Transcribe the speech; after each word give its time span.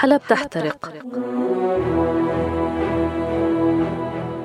حلب 0.00 0.20
تحترق. 0.28 0.92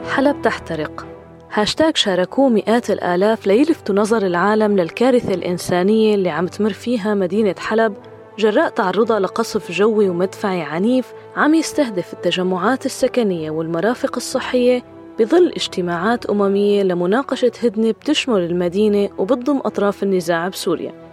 حلب 0.10 0.42
تحترق. 0.42 1.06
هاشتاج 1.54 1.98
شاركوه 1.98 2.50
مئات 2.50 2.92
الآلاف 2.92 3.48
ليلفتوا 3.48 3.96
نظر 3.96 4.26
العالم 4.26 4.78
للكارثة 4.80 5.34
الإنسانية 5.34 6.16
اللي 6.16 6.30
عم 6.30 6.48
تمر 6.48 6.74
فيها 6.74 7.14
مدينة 7.14 7.56
حلب 7.58 7.94
جراء 8.40 8.70
تعرضها 8.70 9.20
لقصف 9.20 9.72
جوي 9.72 10.10
ومدفعي 10.10 10.62
عنيف 10.62 11.14
عم 11.36 11.54
يستهدف 11.54 12.14
التجمعات 12.14 12.86
السكنية 12.86 13.52
والمرافق 13.52 14.16
الصحية 14.16 14.84
بظل 15.20 15.48
اجتماعات 15.56 16.26
أممية 16.26 16.84
لمناقشة 16.84 17.52
هدنة 17.64 17.92
بتشمل 17.92 18.42
المدينة 18.42 19.10
وبتضم 19.18 19.58
أطراف 19.58 20.04
النزاع 20.04 20.48
بسوريا. 20.48 21.05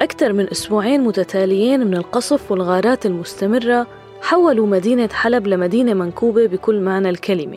أكثر 0.00 0.32
من 0.32 0.50
أسبوعين 0.50 1.00
متتاليين 1.00 1.86
من 1.86 1.96
القصف 1.96 2.50
والغارات 2.50 3.06
المستمرة 3.06 3.86
حولوا 4.22 4.66
مدينة 4.66 5.08
حلب 5.12 5.46
لمدينة 5.46 5.94
منكوبة 5.94 6.46
بكل 6.46 6.80
معنى 6.80 7.10
الكلمة 7.10 7.56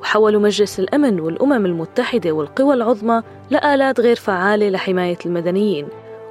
وحولوا 0.00 0.40
مجلس 0.40 0.80
الأمن 0.80 1.20
والأمم 1.20 1.66
المتحدة 1.66 2.32
والقوى 2.32 2.74
العظمى 2.74 3.22
لآلات 3.50 4.00
غير 4.00 4.16
فعالة 4.16 4.68
لحماية 4.68 5.18
المدنيين 5.26 5.88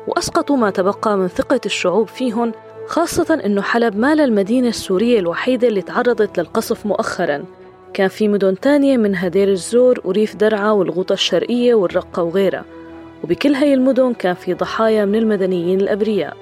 وأسقطوا 0.08 0.58
ما 0.58 0.70
تبقى 0.70 1.18
من 1.18 1.28
ثقة 1.28 1.62
الشعوب 1.66 2.08
فيهم 2.08 2.52
خاصة 2.88 3.42
أنه 3.46 3.62
حلب 3.62 3.98
ما 3.98 4.16
للمدينة 4.16 4.68
السورية 4.68 5.20
الوحيدة 5.20 5.68
اللي 5.68 5.82
تعرضت 5.82 6.40
للقصف 6.40 6.86
مؤخراً. 6.86 7.44
كان 7.94 8.08
في 8.08 8.28
مدن 8.28 8.60
تانية 8.60 8.98
منها 8.98 9.28
دير 9.28 9.48
الزور 9.48 10.02
وريف 10.04 10.36
درعا 10.36 10.72
والغوطة 10.72 11.14
الشرقية 11.14 11.74
والرقة 11.74 12.24
وغيرها. 12.24 12.66
وبكل 13.24 13.54
هاي 13.54 13.74
المدن 13.74 14.14
كان 14.14 14.34
في 14.34 14.54
ضحايا 14.54 15.06
من 15.06 15.16
المدنيين 15.16 15.82
الأبرياء. 15.82 16.38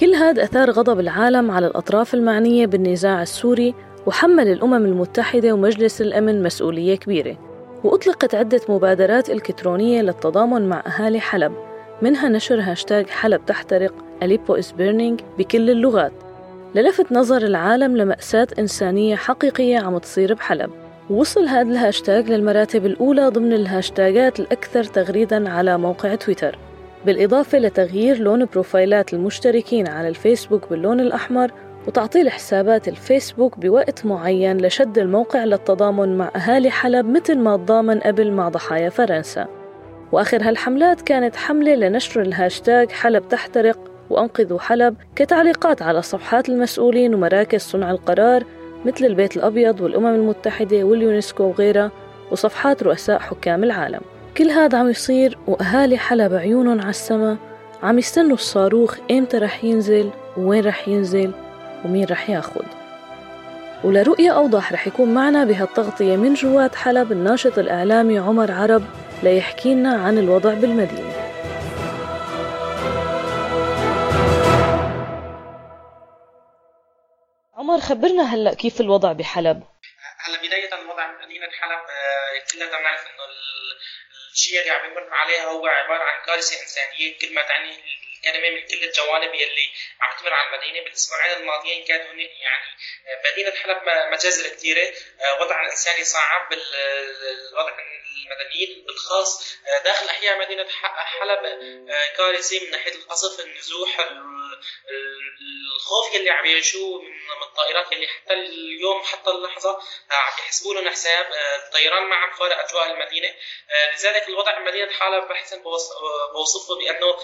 كل 0.00 0.14
هذا 0.14 0.42
أثار 0.44 0.70
غضب 0.70 1.00
العالم 1.00 1.50
على 1.50 1.66
الأطراف 1.66 2.14
المعنية 2.14 2.66
بالنزاع 2.66 3.22
السوري 3.22 3.74
وحمل 4.06 4.48
الأمم 4.48 4.74
المتحدة 4.86 5.52
ومجلس 5.52 6.00
الأمن 6.00 6.42
مسؤولية 6.42 6.94
كبيرة. 6.94 7.36
وأطلقت 7.84 8.34
عدة 8.34 8.60
مبادرات 8.68 9.30
إلكترونية 9.30 10.02
للتضامن 10.02 10.68
مع 10.68 10.82
أهالي 10.86 11.20
حلب. 11.20 11.52
منها 12.02 12.28
نشر 12.28 12.60
هاشتاج 12.60 13.06
حلب 13.06 13.46
تحترق 13.46 13.94
Aleppo 14.22 14.54
is 14.54 14.72
burning 14.72 15.20
بكل 15.38 15.70
اللغات. 15.70 16.12
للفت 16.74 17.12
نظر 17.12 17.42
العالم 17.42 17.96
لمأساة 17.96 18.46
إنسانية 18.58 19.16
حقيقية 19.16 19.78
عم 19.78 19.98
تصير 19.98 20.34
بحلب. 20.34 20.70
ووصل 21.10 21.46
هذا 21.46 21.70
الهاشتاج 21.70 22.30
للمراتب 22.30 22.86
الأولى 22.86 23.28
ضمن 23.28 23.52
الهاشتاجات 23.52 24.40
الأكثر 24.40 24.84
تغريداً 24.84 25.50
على 25.50 25.78
موقع 25.78 26.14
تويتر. 26.14 26.58
بالإضافة 27.06 27.58
لتغيير 27.58 28.18
لون 28.18 28.44
بروفايلات 28.44 29.14
المشتركين 29.14 29.88
على 29.88 30.08
الفيسبوك 30.08 30.70
باللون 30.70 31.00
الأحمر 31.00 31.50
وتعطيل 31.86 32.30
حسابات 32.30 32.88
الفيسبوك 32.88 33.58
بوقت 33.58 34.06
معين 34.06 34.58
لشد 34.58 34.98
الموقع 34.98 35.44
للتضامن 35.44 36.18
مع 36.18 36.30
أهالي 36.36 36.70
حلب 36.70 37.06
مثل 37.06 37.38
ما 37.38 37.56
تضامن 37.56 38.00
قبل 38.00 38.32
مع 38.32 38.48
ضحايا 38.48 38.88
فرنسا. 38.90 39.46
وآخر 40.12 40.48
هالحملات 40.48 41.00
كانت 41.00 41.36
حملة 41.36 41.74
لنشر 41.74 42.22
الهاشتاج 42.22 42.90
حلب 42.90 43.28
تحترق 43.28 43.78
وأنقذوا 44.10 44.58
حلب 44.58 44.96
كتعليقات 45.16 45.82
على 45.82 46.02
صفحات 46.02 46.48
المسؤولين 46.48 47.14
ومراكز 47.14 47.60
صنع 47.60 47.90
القرار 47.90 48.44
مثل 48.84 49.04
البيت 49.04 49.36
الأبيض 49.36 49.80
والأمم 49.80 50.14
المتحدة 50.14 50.84
واليونسكو 50.84 51.44
وغيرها 51.44 51.90
وصفحات 52.30 52.82
رؤساء 52.82 53.18
حكام 53.18 53.64
العالم. 53.64 54.00
كل 54.36 54.50
هذا 54.50 54.78
عم 54.78 54.90
يصير 54.90 55.38
وأهالي 55.46 55.98
حلب 55.98 56.34
عيونهم 56.34 56.80
على 56.80 56.90
السما. 56.90 57.36
عم 57.82 57.98
يستنوا 57.98 58.34
الصاروخ 58.34 58.96
إمتى 59.10 59.38
رح 59.38 59.64
ينزل 59.64 60.10
ووين 60.36 60.64
رح 60.64 60.88
ينزل 60.88 61.30
ومين 61.84 62.06
رح 62.10 62.30
ياخد. 62.30 62.64
ولرؤية 63.84 64.30
أوضح 64.30 64.72
رح 64.72 64.86
يكون 64.86 65.14
معنا 65.14 65.44
بهالتغطية 65.44 66.16
من 66.16 66.34
جوات 66.34 66.74
حلب 66.74 67.12
الناشط 67.12 67.58
الإعلامي 67.58 68.18
عمر 68.18 68.52
عرب 68.52 68.82
ليحكي 69.22 69.74
لنا 69.74 69.92
عن 69.92 70.18
الوضع 70.18 70.54
بالمدينة. 70.54 71.27
عمر 77.68 77.80
خبرنا 77.80 78.34
هلأ 78.34 78.54
كيف 78.54 78.80
الوضع 78.80 79.12
بحلب؟ 79.12 79.62
هلأ 80.18 80.38
بداية 80.42 80.74
الوضع 80.74 81.06
بمدينة 81.06 81.50
حلب 81.50 81.80
آه، 81.90 82.44
كلنا 82.52 82.78
بنعرف 82.78 83.00
إنه 83.00 83.24
الشيء 84.32 84.60
اللي 84.60 84.70
عم 84.70 84.90
يمر 84.90 85.14
عليها 85.14 85.44
هو 85.44 85.66
عبارة 85.66 86.02
عن 86.02 86.26
كارثة 86.26 86.62
إنسانية 86.62 87.18
كل 87.18 87.34
ما 87.34 87.42
تعني 87.42 87.70
الكلمة 88.16 88.50
من 88.50 88.66
كل 88.66 88.84
الجوانب 88.84 89.34
يلي 89.34 89.68
عم 90.00 90.18
تمر 90.18 90.32
على 90.32 90.56
المدينة. 90.56 90.84
بالأسبوعين 90.84 91.36
الماضيين 91.36 91.84
كانوا 91.84 92.14
يعني 92.14 92.70
آه، 93.06 93.32
مدينة 93.32 93.50
حلب 93.50 93.82
مجازر 94.12 94.48
كثيرة 94.48 94.92
آه، 95.20 95.40
وضع 95.40 95.62
الإنساني 95.62 96.04
صعب 96.04 96.48
بالوضع 96.48 97.74
المدنيين 98.26 98.84
بالخاص. 98.86 99.58
داخل 99.84 100.06
أحياء 100.06 100.38
مدينة 100.38 100.66
حلب 100.98 101.42
كارثة 102.16 102.64
من 102.64 102.70
ناحية 102.70 102.94
القصف 102.94 103.40
النزوح 103.40 104.00
الخوف 105.76 106.14
يلي 106.14 106.30
عم 106.30 106.46
يعيشوه 106.46 107.02
من 107.02 107.42
الطائرات 107.42 107.92
يلي 107.92 108.06
حتى 108.08 108.34
اليوم 108.34 109.02
حتى 109.02 109.30
اللحظة 109.30 109.70
آه، 109.70 110.14
عم 110.14 110.32
يحسبوا 110.38 110.74
لهم 110.74 110.88
حساب 110.88 111.26
آه، 111.26 111.66
الطيران 111.66 112.08
ما 112.08 112.16
عم 112.16 112.30
فارق 112.38 112.56
أجواء 112.68 112.92
المدينة 112.92 113.28
آه، 113.28 113.94
لذلك 113.94 114.28
الوضع 114.28 114.58
بمدينه 114.58 114.90
حلب 114.90 115.28
بحسن 115.28 115.62
بوصفه 116.32 116.74
بأنه 116.78 117.16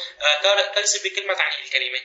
كارثه 0.42 1.04
بكل 1.04 1.26
ما 1.26 1.34
تعنيه 1.34 1.64
الكلمة 1.64 1.98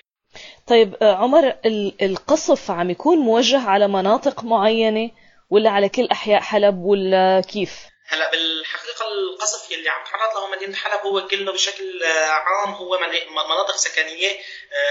طيب 0.68 0.98
عمر 1.02 1.56
القصف 2.02 2.72
عم 2.72 2.90
يكون 2.90 3.18
موجه 3.18 3.70
على 3.70 3.88
مناطق 3.88 4.44
معينة 4.44 5.12
ولا 5.50 5.70
على 5.70 5.90
كل 5.90 6.08
أحياء 6.12 6.42
حلب 6.42 6.78
ولا 6.78 7.42
كيف؟ 7.42 7.72
هلا 8.12 8.31
بالحقيقة 8.31 9.08
القصف 9.08 9.72
يلي 9.72 9.90
عم 9.90 10.03
تتعرض 10.03 10.38
له 10.38 10.47
مدينة 10.47 10.75
حلب 10.75 11.02
هو 11.02 11.28
كله 11.28 11.52
بشكل 11.52 12.03
عام 12.30 12.74
هو 12.74 13.00
مناطق 13.30 13.75
سكنية 13.75 14.42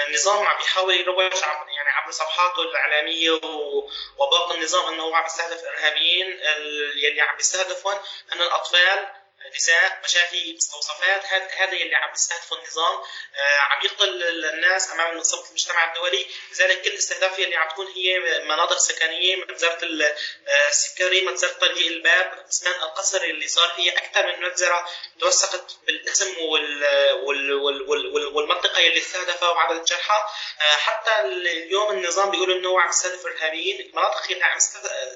النظام 0.09 0.47
عم 0.47 0.61
يحاول 0.61 0.95
يروج 0.95 1.33
يعني 1.77 1.89
عبر 1.89 2.11
صفحاته 2.11 2.63
الإعلامية 2.63 3.31
وباقي 4.19 4.55
النظام 4.55 4.95
إنه 4.95 5.03
هو 5.03 5.15
عم 5.15 5.27
يستهدف 5.27 5.65
إرهابيين 5.65 6.41
يلي 6.97 7.21
عم 7.21 7.39
يستهدفهم 7.39 7.99
ان 8.33 8.43
الأطفال 8.43 9.09
نساء 9.57 10.01
مشاكل 10.05 10.55
مستوصفات 10.57 11.25
هذا 11.27 11.73
اللي 11.73 11.97
عم 11.97 12.13
يستهدفه 12.13 12.57
النظام. 12.57 12.95
آه، 13.37 13.59
عم 13.59 13.85
يقتل 13.85 14.23
الناس 14.45 14.91
أمام 14.91 15.15
منظمة 15.15 15.49
المجتمع 15.49 15.89
الدولي. 15.89 16.27
لذلك 16.53 16.83
كل 16.83 16.95
استهداف 16.95 17.39
اللي 17.39 17.57
عم 17.57 17.69
تكون 17.69 17.87
هي 17.87 18.19
مناطق 18.45 18.79
سكنية 18.79 19.37
مجزره 19.37 19.79
السكري 20.69 21.21
مجزره 21.21 21.53
طريق 21.53 21.87
الباب 21.87 22.45
اسنان 22.51 22.75
القصر 22.83 23.23
اللي 23.23 23.49
صار 23.49 23.73
هي 23.77 23.91
أكثر 23.91 24.27
من 24.27 24.43
مجزره 24.43 24.89
توثقت 25.21 25.77
بالاسم 25.87 26.39
وال 26.39 26.85
وال 27.13 27.53
وال 27.53 27.83
وال 27.89 28.27
والمنطقة 28.27 28.87
اللي 28.87 28.99
استهدفها 28.99 29.49
وعدد 29.49 29.79
الجرحى 29.79 30.23
آه، 30.61 30.77
حتى 30.77 31.21
اليوم 31.21 31.91
النظام 31.91 32.31
بيقول 32.31 32.53
إنه 32.53 32.81
عم 32.81 32.89
يستهدف 32.89 33.27
ارهابيين 33.27 33.81
المناطق 33.81 34.23
اللي 34.31 34.45
عم 34.45 34.57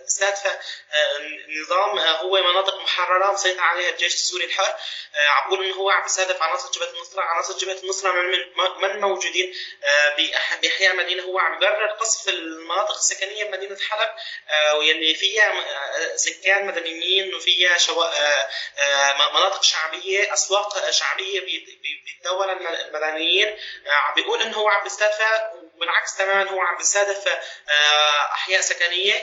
يستهدفها 0.07 0.61
آه، 0.93 1.17
النظام 1.17 1.99
هو 1.99 2.43
مناطق 2.53 2.81
محررة 2.81 3.33
مسيطر 3.33 3.61
عليها 3.61 3.91
الجيش 3.91 4.15
السوري 4.23 4.45
الحر 4.45 4.75
آه، 5.15 5.29
عم 5.29 5.49
بقول 5.49 5.65
انه 5.65 5.75
هو 5.75 5.91
عم 5.91 6.05
يستهدف 6.07 6.43
عناصر 6.43 6.71
جبهه 6.71 6.91
النصرة 6.91 7.23
عناصر 7.23 7.59
جبهه 7.59 7.79
النصرة 7.83 8.13
من, 8.13 8.39
من 8.81 9.01
موجودين 9.01 9.55
آه، 9.85 10.17
بإحياء 10.63 10.93
المدينة 10.93 11.23
هو 11.23 11.39
عم 11.39 11.55
يبرر 11.55 11.87
قصف 11.87 12.29
المناطق 12.29 12.97
السكنية 12.97 13.45
بمدينه 13.45 13.79
حلب 13.89 14.09
آه، 14.49 14.75
واللي 14.75 15.15
فيها 15.15 15.53
سكان 16.17 16.67
مدنيين 16.67 17.35
وفيها 17.35 17.79
شو... 17.79 18.05
مناطق 19.19 19.63
شعبية 19.63 20.33
أسواق 20.33 20.91
شعبية 20.91 21.41
بيتداول 22.05 22.51
المدنيين. 22.51 23.57
عم 23.87 24.15
بيقول 24.15 24.43
إنه 24.43 24.57
هو 24.57 24.69
عم 24.69 24.87
يستهدف 24.87 25.23
بالعكس 25.81 26.17
تماما 26.17 26.51
هو 26.51 26.61
عم 26.61 26.77
بيستهدف 26.77 27.29
أحياء 28.33 28.61
سكنية. 28.61 29.15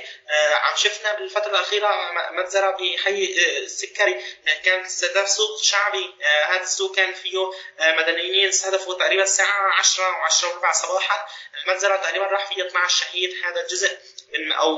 عم 0.54 0.76
شفنا 0.76 1.14
بالفترة 1.14 1.50
الأخيرة 1.50 1.90
مجزره 2.32 2.72
بحي 2.72 3.36
السكري 3.64 4.22
كانت 4.64 4.86
استهداف 4.86 5.30
سوق 5.30 5.62
شعبي. 5.62 6.16
آه، 6.24 6.46
هذا 6.46 6.62
السوق 6.62 6.96
كان 6.96 7.14
فيه 7.14 7.52
آه، 7.80 7.96
مدنيين 7.96 8.48
استهدفوا 8.48 8.94
تقريبا 8.94 9.24
الساعة 9.24 9.72
10 9.80 10.04
و10 10.04 10.44
وربع 10.44 10.72
صباحا. 10.72 11.28
المجزرة 11.64 11.96
تقريبا 11.96 12.26
راح 12.26 12.54
فيها 12.54 12.68
12 12.68 13.06
شهيد. 13.06 13.32
هذا 13.46 13.68
جزء 13.68 13.98
من 14.40 14.52
أو 14.52 14.76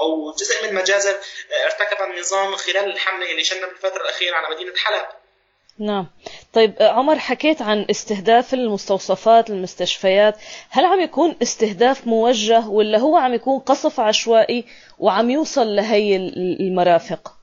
أو 0.00 0.32
جزء 0.32 0.66
من 0.66 0.74
مجازر 0.74 1.14
آه، 1.52 1.64
ارتكب 1.64 2.02
النظام 2.02 2.56
خلال 2.56 2.84
الحملة 2.84 3.30
اللي 3.30 3.44
شنها 3.44 3.66
بالفترة 3.66 4.02
الأخيرة 4.02 4.36
على 4.36 4.54
مدينة 4.54 4.76
حلب. 4.76 5.06
نعم. 5.78 6.10
طيب 6.52 6.74
عمر 6.80 7.18
حكيت 7.18 7.62
عن 7.62 7.86
استهداف 7.90 8.54
المستوصفات 8.54 9.50
المستشفيات. 9.50 10.36
هل 10.70 10.84
عم 10.84 11.00
يكون 11.00 11.34
استهداف 11.42 12.06
موجه 12.06 12.68
ولا 12.68 12.98
هو 12.98 13.16
عم 13.16 13.34
يكون 13.34 13.58
قصف 13.58 14.00
عشوائي 14.00 14.64
وعم 14.98 15.30
يوصل 15.30 15.76
لهي 15.76 16.16
المرافق؟ 16.60 17.41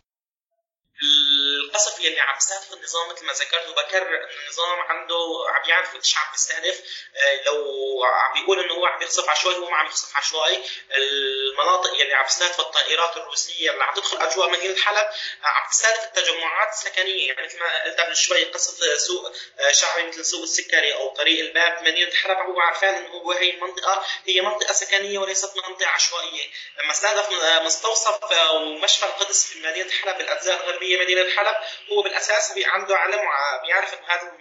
القصف 1.79 1.99
يلي 1.99 2.19
عم 2.19 2.37
يستهدف 2.37 2.73
النظام 2.73 3.09
مثل 3.09 3.25
ما 3.25 3.33
ذكرت 3.33 3.67
وبكرر 3.67 4.07
إنه 4.07 4.27
النظام 4.43 4.79
عنده 4.79 5.45
عم 5.49 5.69
يعرف 5.69 5.95
قديش 5.95 6.17
عم 6.17 6.33
يستهدف. 6.33 6.81
آه، 7.15 7.43
لو 7.45 8.03
عم 8.03 8.33
بيقول 8.33 8.59
إنه 8.59 8.73
هو 8.73 8.85
عم 8.85 9.01
يقصف 9.01 9.29
عشوائي 9.29 9.57
هو 9.57 9.69
ما 9.69 9.77
عم 9.77 9.85
يقصف 9.85 10.17
عشوائي. 10.17 10.63
المناطق 10.91 11.93
يلي 11.93 12.13
عم 12.13 12.25
تستهدف 12.25 12.59
الطائرات 12.59 13.17
الروسية 13.17 13.71
اللي 13.71 13.83
عم 13.83 13.93
تدخل 13.93 14.17
أجواء 14.17 14.49
مدينه 14.49 14.81
حلب 14.81 15.07
عم 15.43 15.69
تستهدف 15.69 16.03
التجمعات 16.03 16.69
السكنية. 16.69 17.27
يعني 17.27 17.47
مثل 17.47 17.59
ما 17.59 17.83
قلت 17.83 17.99
قبل 17.99 18.15
شوي 18.15 18.43
قصف 18.43 18.99
سوق 18.99 19.31
شعبي 19.71 20.03
مثل 20.03 20.25
سوق 20.25 20.41
السكري 20.41 20.93
أو 20.93 21.13
طريق 21.13 21.39
الباب 21.39 21.79
بمدينه 21.79 22.11
حلب 22.11 22.37
هو 22.37 22.59
عارفان 22.59 22.93
إنه 22.95 23.09
هو 23.09 23.31
هي 23.31 23.49
المنطقة 23.49 24.05
هي 24.25 24.41
منطقة 24.41 24.73
سكنية 24.73 25.19
وليست 25.19 25.55
منطقة 25.55 25.87
عشوائية. 25.87 26.49
لما 26.83 26.91
استهدف 26.91 27.29
مستوصف 27.65 28.19
ومشفى 28.53 29.05
القدس 29.05 29.45
في 29.45 29.59
مدينة 29.59 29.91
حلب 29.91 30.17
بالاجزاء 30.17 30.63
الغربية 30.63 31.01
مدينة 31.01 31.35
حلب 31.35 31.55
هو 31.92 32.01
بالأساس 32.01 32.54
عنده 32.66 32.98
علم 32.98 33.21
بيعرف 33.63 33.94
إنه 33.94 34.07
هذا 34.07 34.31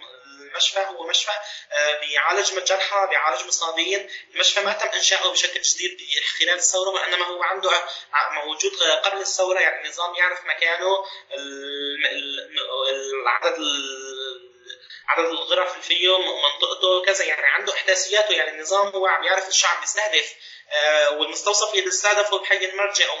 المشفى 0.49 0.79
هو 0.79 1.07
مشفى 1.07 1.31
آه، 1.71 1.99
بيعالج 1.99 2.53
الجرحى 2.53 3.07
بيعالج 3.09 3.47
مصابين. 3.47 4.09
المشفى 4.33 4.59
ما 4.59 4.73
تم 4.73 4.87
إنشاؤه 4.87 5.31
بشكل 5.31 5.61
جديد 5.61 5.99
خلال 6.39 6.55
الثورة 6.55 6.89
وإنما 6.89 7.25
هو 7.25 7.43
عنده 7.43 7.71
موجود 8.31 8.71
قبل 9.03 9.21
الثورة 9.21 9.59
يعني 9.59 9.85
النظام 9.85 10.15
يعرف 10.15 10.45
مكانه 10.45 11.05
العدد 12.89 13.57
عدد 15.07 15.25
الغرف 15.25 15.71
اللي 15.71 15.83
فيه 15.83 16.17
منطقته 16.17 17.05
كذا 17.05 17.25
يعني 17.25 17.45
عنده 17.45 17.73
إحداثياته. 17.73 18.31
يعني 18.31 18.49
النظام 18.49 18.87
هو 18.87 19.07
عم 19.07 19.23
يعرف 19.23 19.47
الشعب 19.47 19.83
يستهدف 19.83 20.33
آه، 20.33 20.58
والمستوصف 21.11 21.73
يلي 21.73 21.87
استهدفه 21.87 22.39
بحي 22.39 22.65
المرجع 22.65 23.09
أو 23.09 23.17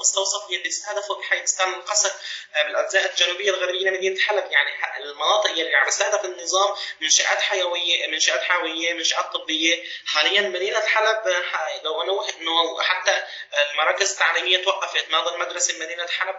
مستوصف 0.00 0.50
يلي 0.50 0.68
استهدفه 0.68 1.14
بحي 1.14 1.42
بستان 1.42 1.74
القصر 1.74 2.10
آه، 2.54 2.62
بالاجزاء 2.62 3.10
الجنوبية 3.10 3.50
الغربية 3.50 3.90
لمدينه 3.90 4.20
حلب 4.20 4.52
يعني 4.52 4.70
المناطق 5.04 5.50
يلي 5.50 5.76
عم 5.76 5.88
يستهدف 5.88 6.24
النظام 6.24 6.74
منشآت 7.00 7.38
حيوية 7.38 8.06
منشآت 8.06 8.42
حيويه 8.42 8.94
منشآت 8.94 9.32
طبية. 9.32 9.84
حاليا 10.06 10.40
مدينة 10.40 10.80
حلب 10.80 11.26
آه، 11.26 11.82
لو 11.84 12.02
انه 12.02 12.28
إنه 12.28 12.82
حتى 12.82 13.22
المراكز 13.70 14.12
التعليمية 14.12 14.64
توقفت 14.64 15.10
ما 15.10 15.20
ضل 15.20 15.38
مدرسة 15.38 15.78
بمدينه 15.78 16.06
حلب 16.06 16.36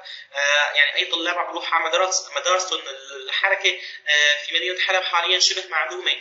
يعني 0.76 0.96
أي 0.96 1.06
طلاب 1.06 1.38
عم 1.38 1.48
بيروحوا 1.48 1.76
على 1.76 1.90
مدارس 1.90 2.30
مدارسهم 2.36 2.82
الحركة 3.26 3.80
في 4.46 4.56
مدينة 4.56 4.80
حلب 4.80 5.04
حاليا 5.04 5.40
شبه 5.40 5.64
معدومة. 5.70 6.12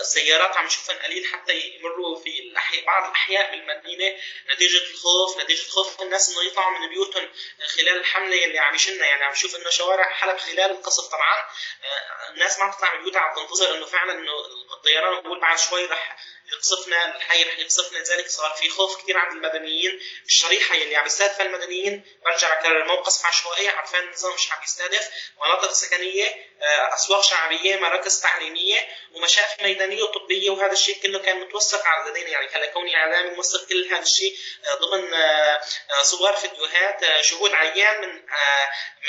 السيارات 0.00 0.56
عم 0.56 0.66
نشوفهم 0.66 0.98
قليل 0.98 1.26
حتى 1.32 1.52
يمروا 1.52 2.20
في 2.20 2.54
بعض 2.86 3.04
الأحياء 3.04 3.59
بالمدينة 3.66 4.16
نتيجة 4.54 4.90
الخوف 4.90 5.38
نتيجة 5.38 5.70
خوف 5.70 6.02
الناس 6.02 6.30
إنه 6.30 6.42
يطلعوا 6.46 6.78
من 6.78 6.88
بيوتهم 6.88 7.28
خلال 7.76 7.96
الحملة 7.96 8.44
اللي 8.44 8.58
عم 8.58 8.74
يشنا 8.74 9.06
يعني 9.06 9.24
عم 9.24 9.32
نشوف 9.32 9.56
إنه 9.56 9.70
شوارع 9.70 10.08
حلب 10.08 10.38
خلال 10.38 10.70
القصف 10.70 11.08
طبعا. 11.08 11.38
آه، 11.84 12.30
الناس 12.30 12.58
ما 12.58 12.64
عم 12.64 12.72
تطلع 12.72 12.94
من 12.94 13.02
بيوتها 13.02 13.20
عم 13.20 13.36
تنتظر 13.36 13.74
إنه 13.74 13.86
فعلا 13.86 14.12
إنه 14.12 14.32
الطيران 14.72 15.20
بقول 15.20 15.40
بعد 15.40 15.58
شوي 15.58 15.86
رح 15.86 16.16
يقصفنا 16.52 17.16
الحي 17.16 17.42
رح 17.42 17.58
يقصفنا 17.58 17.98
لذلك 17.98 18.28
صار 18.28 18.50
في 18.50 18.70
خوف 18.70 19.02
كثير 19.02 19.18
عند 19.18 19.32
المدنيين 19.32 20.00
الشريحة 20.26 20.74
اللي 20.74 20.96
عم 20.96 21.06
يستهدف 21.06 21.40
المدنيين. 21.40 22.04
برجع 22.24 22.60
بكرر 22.60 22.84
مو 22.84 22.96
قصف 22.96 23.26
عشوائي 23.26 23.68
عرفان 23.68 24.02
النظام 24.02 24.34
مش 24.34 24.52
عم 24.52 24.62
يستهدف. 24.62 25.08
مناطق 25.44 25.72
سكنية 25.72 26.50
آه، 26.62 26.94
أسواق 26.94 27.22
شعبية 27.22 27.76
مراكز 27.76 28.20
تعليمية 28.20 28.88
ومشافي 29.12 29.62
ميدانية 29.62 30.02
وطبية 30.02 30.50
وهذا 30.50 30.72
الشيء 30.72 31.02
كله 31.02 31.18
كان 31.18 31.40
متوثق 31.40 31.86
على 31.86 32.10
لدينا 32.10 32.28
يعني 32.28 32.48
هلا 32.52 32.66
كوني 32.66 32.96
إعلامي 32.96 33.30
موثق 33.30 33.68
كل 33.68 33.88
هذا 33.92 34.02
الشيء 34.02 34.36
آه، 34.66 34.74
ضمن 34.74 35.14
آه، 35.14 35.60
صور 36.02 36.36
فيديوهات 36.36 37.20
شهود 37.20 37.54
عيان 37.54 38.00
من 38.00 38.22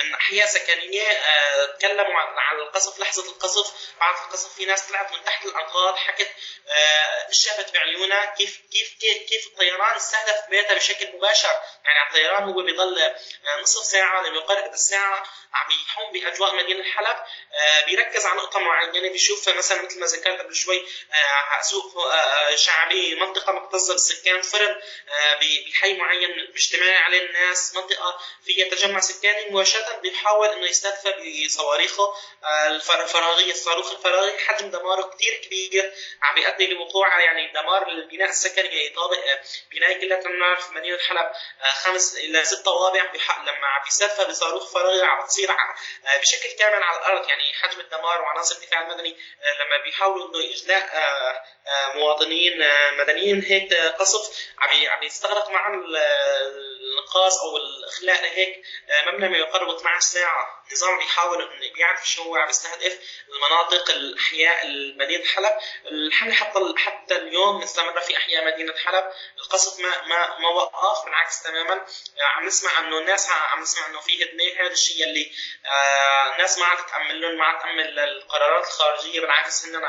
من 0.04 0.14
أحياء 0.14 0.48
سكنية 0.48 1.04
تكلموا 1.78 2.16
عن 2.18 2.60
القصف 2.60 3.00
لحظة 3.00 3.30
القصف. 3.30 3.74
بعد 4.00 4.16
القصف 4.16 4.56
في 4.56 4.66
ناس 4.66 4.88
طلعت 4.88 5.14
من 5.14 5.24
تحت 5.24 5.46
الانقاض 5.46 5.96
حكت 5.96 6.28
شافت 7.34 7.74
بعيونها 7.74 8.26
كيف 8.26 8.62
كيف 8.72 8.94
كيف, 9.00 9.18
كيف 9.30 9.48
الطيران 9.48 9.96
استهدف 9.96 10.50
بيتها 10.50 10.74
بشكل 10.74 11.18
مباشر. 11.18 11.56
يعني 11.86 12.10
الطيران 12.10 12.44
هو 12.44 12.62
بيضل 12.62 13.14
نصف 13.62 13.86
ساعة 13.86 14.22
لما 14.22 14.38
يقارب 14.38 14.74
الساعة 14.74 15.24
عم 15.54 15.72
يحوم 15.72 16.12
بأجواء 16.12 16.56
مدينة 16.56 16.84
حلب 16.84 17.18
آه، 17.54 17.86
بيركز 17.86 18.26
على 18.26 18.38
نقطة 18.38 18.60
معينة 18.60 19.10
بيشوف 19.10 19.50
مثلا 19.50 19.82
مثل 19.82 20.00
ما 20.00 20.06
ذكرت 20.06 20.40
قبل 20.40 20.56
شوي 20.56 20.86
آه، 21.14 21.62
سوق 21.62 21.98
آه، 21.98 22.56
شعبي 22.56 23.16
منطقة 23.16 23.54
مكتظه 23.54 23.94
بالسكان 23.94 24.42
فرن 24.42 24.82
بحي 25.42 25.94
معين 25.94 26.52
بيجتمع 26.54 27.00
عليه 27.00 27.22
الناس 27.22 27.76
منطقة 27.76 28.22
فيها 28.46 28.70
تجمع 28.70 29.00
سكاني. 29.00 29.50
مباشرة 29.50 29.98
بيحاول 29.98 30.48
إنه 30.48 30.66
يستهدفها 30.66 31.14
بصواريخه 31.46 32.14
الفراغية 32.90 33.52
الصاروخ 33.52 33.92
الفراغي 33.92 34.38
حجم 34.38 34.72
دماره 34.72 35.02
كثير 35.02 35.34
كبير 35.36 35.94
عم 36.22 36.36
بيؤدي 36.36 36.68
لوقوع 36.68 37.16
يعني 37.22 37.52
دمار 37.54 37.88
البناء 37.88 38.30
السكني 38.30 38.86
يطابق 38.86 39.20
بنايه 39.72 40.02
كلها 40.02 40.20
بنعرف 40.20 40.68
في 40.68 40.74
مدينة 40.74 40.98
حلب 40.98 41.32
خمس 41.84 42.16
إلى 42.16 42.44
ست 42.44 42.66
طوابع 42.66 43.04
لما 43.44 43.68
عم 43.68 43.84
بيستهدفها 43.86 44.26
بصاروخ 44.26 44.74
فراغي 44.74 45.02
عم 45.02 45.26
تصير 45.28 45.52
آه، 45.52 46.18
بشكل 46.22 46.50
كامل 46.60 46.84
على 46.84 46.98
الأرض. 46.98 47.30
يعني 47.30 47.54
حجم 47.54 47.80
الدمار 47.80 48.22
وعناصر 48.22 48.56
الدفاع 48.56 48.82
المدني 48.82 49.18
آه، 49.42 49.64
لما 49.64 49.84
بيحاولوا 49.84 50.30
إنه 50.30 50.54
إجلاء 50.54 50.90
آه، 50.94 51.44
مواطنين 51.96 52.64
مدنيين 52.98 53.42
هيك 53.42 53.74
قصف 53.74 54.52
عم 54.90 55.04
يستغرق 55.04 55.50
معهم 55.50 55.86
الانقاذ 55.86 57.32
أو 57.44 57.58
الإخلاء 57.58 58.22
لهيك 58.22 58.64
مبنى 59.08 59.30
ما 59.30 59.38
يقارب 59.38 59.76
12 59.76 60.00
ساعة. 60.00 60.64
النظام 60.68 60.98
بيحاول 60.98 61.42
إنه 61.42 61.74
بيعرف 61.74 62.10
شو 62.10 62.24
هو 62.24 62.36
عم 62.36 62.50
يستهدف 62.50 63.00
المناطق 63.30 63.92
الأحياء 63.92 64.68
مدينه 64.96 65.26
حلب. 65.26 65.54
الحملة 65.86 66.34
حتى 66.34 66.74
حتى 66.78 67.11
اليوم 67.16 67.60
مستمره 67.60 68.00
في 68.00 68.18
احياء 68.18 68.46
مدينة 68.46 68.74
حلب. 68.86 69.12
القصف 69.38 69.80
ما 69.80 70.02
ما 70.02 70.40
ما 70.40 70.48
وقف 70.50 71.06
بالعكس 71.06 71.44
تماما. 71.44 71.86
عم 72.22 72.46
نسمع 72.46 72.80
إنه 72.80 72.98
الناس 72.98 73.30
عم 73.30 73.62
نسمع 73.62 73.88
إنه 73.88 74.00
في 74.00 74.24
هدنة. 74.24 74.66
هذا 74.66 74.72
الشيء 74.72 75.04
اللي 75.04 75.32
آه 75.66 76.34
الناس 76.34 76.58
ما 76.58 76.66
عم 76.66 76.78
تتامل 76.78 77.22
لهم 77.22 77.38
ما 77.38 77.46
عم 77.46 77.60
تأمل 77.60 78.00
القرارات 78.00 78.68
الخارجية. 78.68 79.22
بالعكس 79.22 79.66
هن 79.66 79.88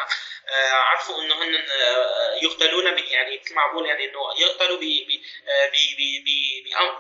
آه، 0.52 0.72
عرفوا 0.72 1.22
إنه 1.22 1.34
هن 1.34 1.54
آه، 1.54 2.34
يقتلون 2.42 2.84
يعني 2.84 3.40
مثل 3.44 3.54
ما 3.54 3.62
بقول 3.72 3.86
يعني 3.86 4.04
إنه 4.04 4.20
يقتلوا 4.38 4.78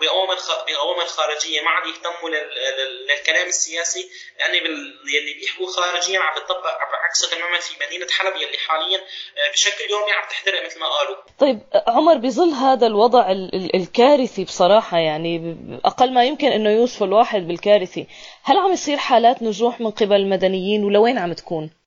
بأوامر 0.00 0.36
بأوامر 0.66 1.06
خارجية. 1.06 1.60
ما 1.60 1.70
عاد 1.70 1.86
يهتموا 1.86 2.30
للكلام 2.30 3.48
السياسي. 3.48 4.10
لأن 4.38 4.66
اللي 4.66 5.34
بيحكوا 5.34 5.66
خارجيا 5.66 6.20
عم 6.20 6.34
بتطبق 6.34 6.78
عكسه 7.04 7.30
تماما 7.30 7.58
في 7.58 7.74
مدينة 7.86 8.06
حلب 8.10 8.36
يلي 8.36 8.58
حاليا 8.58 8.98
آه، 8.98 9.52
بشكل 9.52 9.90
يومي 9.90 10.12
عم 10.12 10.28
تحترق 10.30 10.66
مثل 10.66 10.80
ما 10.80 10.86
قالوا. 10.86 11.16
طيب 11.38 11.60
عمر 11.86 12.16
بظل 12.16 12.50
هذا 12.50 12.86
الوضع 12.86 13.30
الكارثي 13.74 14.44
بصراحة 14.44 14.98
يعني 14.98 15.56
أقل 15.84 16.14
ما 16.14 16.24
يمكن 16.24 16.48
إنه 16.48 16.70
يوصف 16.70 17.02
الواحد 17.02 17.40
بالكارثي. 17.40 18.06
هل 18.42 18.58
عم 18.58 18.72
يصير 18.72 18.96
حالات 18.96 19.42
نجوح 19.42 19.80
من 19.80 19.90
قبل 19.90 20.16
المدنيين 20.16 20.84
ولوين 20.84 21.18
عم 21.18 21.32
تكون؟ 21.32 21.81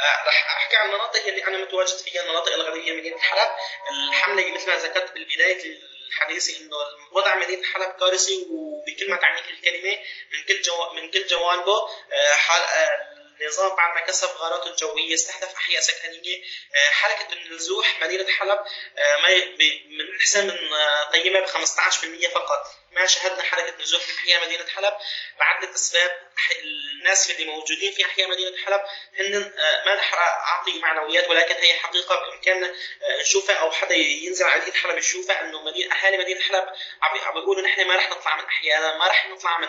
آه، 0.00 0.28
رح 0.28 0.56
أحكي 0.56 0.76
عن 0.76 0.88
المناطق 0.88 1.26
اللي 1.26 1.44
أنا 1.44 1.58
متواجد 1.58 1.96
فيها 1.96 2.22
المناطق 2.22 2.52
الغربية 2.52 2.92
مدينة 2.92 3.18
حلب. 3.18 3.50
الحملة 3.90 4.50
مثل 4.54 4.66
ما 4.66 4.76
ذكرت 4.76 5.12
بالبداية 5.12 5.80
الحديث 6.08 6.60
إنه 6.60 6.76
وضع 7.12 7.34
مدينة 7.34 7.62
حلب 7.62 7.92
كارثي 8.00 8.46
وبكل 8.50 9.10
ما 9.10 9.16
تعنيه 9.16 9.50
الكلمة 9.50 9.98
من 10.32 10.44
كل 10.48 10.62
جو 10.62 10.92
من 10.92 11.10
كل 11.10 11.26
جوانبه 11.26 11.88
آه، 12.12 12.52
آه، 12.52 13.10
النظام 13.40 13.76
بعد 13.76 13.94
ما 13.94 14.00
كسب 14.00 14.28
غاراته 14.28 14.70
الجوية 14.70 15.14
استهدف 15.14 15.54
أحياء 15.54 15.80
سكنية. 15.82 16.42
حركة 16.90 17.32
النزوح 17.32 18.00
مدينة 18.02 18.32
حلب 18.32 18.58
من 19.88 20.16
أحسن 20.20 20.46
من 20.46 20.74
قيمه 21.12 21.40
ب 21.40 21.46
15% 21.46 22.28
فقط. 22.28 22.66
ما 22.90 23.06
شهدنا 23.06 23.42
حركه 23.42 23.82
نزوح 23.82 24.02
في 24.02 24.18
أحياء 24.18 24.46
مدينة 24.46 24.66
حلب. 24.66 24.94
لعده 25.38 25.74
أسباب 25.74 26.30
الناس 27.00 27.30
اللي 27.30 27.44
موجودين 27.44 27.92
في 27.92 28.04
أحياء 28.04 28.28
مدينة 28.30 28.56
حلب 28.64 28.80
هن 29.18 29.52
آه، 29.58 29.84
ما 29.84 29.94
رح 29.94 30.14
أعطي 30.14 30.78
معنويات 30.78 31.28
ولكن 31.30 31.54
هي 31.54 31.74
حقيقة 31.74 32.20
بإمكاننا 32.20 32.66
آه، 33.02 33.20
نشوفها 33.20 33.56
أو 33.56 33.70
حدا 33.70 33.94
ينزل 33.94 34.44
على 34.44 34.60
مدينه 34.60 34.76
حلب 34.76 34.98
يشوفها 34.98 35.40
إنه 35.40 35.62
مدينه 35.62 35.94
أهالي 35.94 36.18
مدينة 36.18 36.40
حلب 36.40 36.64
عم 37.02 37.34
بيقولوا 37.34 37.62
نحن 37.62 37.86
ما 37.86 37.96
رح 37.96 38.10
نطلع 38.10 38.36
من 38.36 38.44
احيائنا 38.44 38.96
ما 38.96 39.06
رح 39.06 39.26
نطلع 39.26 39.58
من 39.58 39.68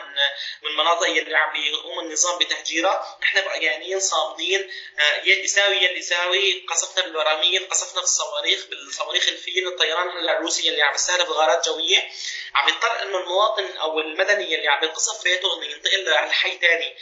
من 0.62 0.78
مناطق 0.78 1.08
اللي 1.08 1.38
عم 1.38 1.54
بيقوم 1.54 2.00
النظام 2.00 2.40
بتهجيرها. 2.40 3.18
نحن 3.22 3.42
بقيانين 3.42 4.00
صامدين 4.00 4.72
آه، 5.00 5.22
يلي 5.24 5.44
يساوي 5.44 5.76
يلي 5.76 6.00
يساوي 6.00 6.66
قصفنا 6.70 7.04
بالبراميل 7.04 7.70
قصفنا 7.70 8.02
بالصواريخ 8.02 8.66
بالصواريخ 8.66 9.28
الفيل 9.28 9.68
الطيران 9.68 10.30
الروسي 10.30 10.70
اللي 10.70 10.82
عم 10.82 10.96
يستهدف 10.96 11.30
غارات 11.30 11.66
جوية. 11.70 12.12
عم 12.56 12.70
يضطر 12.70 13.02
انه 13.12 13.20
المواطن 13.20 13.78
أو 13.78 14.00
المدني 14.00 14.56
اللي 14.56 14.68
عم 14.68 14.84
ينقصف 14.84 15.24
بيته 15.24 15.58
إنه 15.58 15.66
ينتقل 15.66 16.00
للحي 16.00 16.58
ثاني 16.58 16.98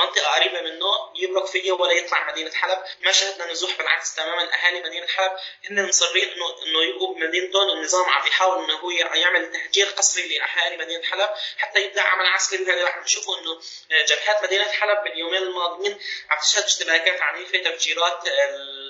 منطقة 0.00 0.34
قريبة 0.34 0.60
منه 0.60 0.86
يبرك 1.14 1.46
فيه 1.46 1.72
ولا 1.72 1.92
يطلع 1.92 2.30
مدينة 2.30 2.50
حلب. 2.50 2.78
ما 3.00 3.12
شهدنا 3.12 3.52
نزوح 3.52 3.78
بالعكس 3.78 4.14
تماما. 4.14 4.54
اهالي 4.54 4.80
مدينة 4.80 5.06
حلب 5.06 5.32
هن 5.70 5.88
مصرين 5.88 6.28
انه 6.32 6.62
إنه 6.62 6.82
يبقوا 6.82 7.14
بمدينتهم 7.14 7.70
النظام 7.70 8.04
عم 8.04 8.26
يحاول 8.26 8.64
إنه 8.64 8.74
هو 8.74 8.90
يعمل 8.90 9.52
تهجير 9.52 9.86
قسري 9.86 10.38
لأهالي 10.38 10.76
مدينة 10.76 11.02
حلب. 11.02 11.28
حتى 11.58 11.80
يبدأ 11.80 12.02
عمل 12.02 12.26
عسكري. 12.26 12.62
وهذا 12.62 12.88
عم 12.88 13.02
نشوفوا 13.02 13.38
إنه 13.38 13.60
جبهات 13.90 14.42
مدينة 14.42 14.70
حلب 14.70 15.02
باليومين 15.04 15.42
الماضيين 15.42 15.98
عم 16.30 16.38
تشهد 16.38 16.64
اشتباكات 16.64 17.22
عنيفة 17.22 17.58
تفجيرات 17.58 18.22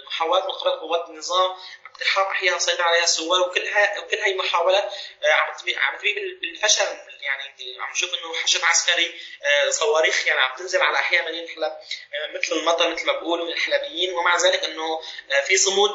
محاولات 0.06 0.44
من 0.44 0.50
قبل 0.50 0.70
قوات 0.70 1.08
النظام 1.08 1.56
اقتحام 2.00 2.26
احياء 2.26 2.58
سيطر 2.58 2.82
عليها 2.82 3.02
الثوار 3.02 3.40
وكلها 3.40 3.98
وكل 3.98 4.18
هاي 4.18 4.32
المحاولات 4.32 4.92
آه، 5.24 5.32
عم 5.32 5.50
عم 5.76 5.98
تبيع 5.98 6.20
بالفشل 6.40 6.86
يعني 7.20 7.78
عم 7.80 7.90
نشوف 7.90 8.14
إنه 8.14 8.34
حشد 8.34 8.64
عسكري 8.64 9.20
آه، 9.42 9.70
صواريخ 9.70 10.26
يعني 10.26 10.40
عم 10.40 10.56
تنزل 10.56 10.80
على 10.80 10.96
أحياء 10.96 11.28
مدينة 11.28 11.46
حلب 11.46 11.72
آه، 11.72 12.26
مثل 12.34 12.52
المطر 12.52 12.88
مثل 12.88 13.06
ما 13.06 13.12
بقولوا 13.12 13.48
الحلبيين 13.48 14.14
ومع 14.14 14.36
ذلك 14.36 14.64
إنه 14.64 15.00
في 15.46 15.56
صمود 15.56 15.90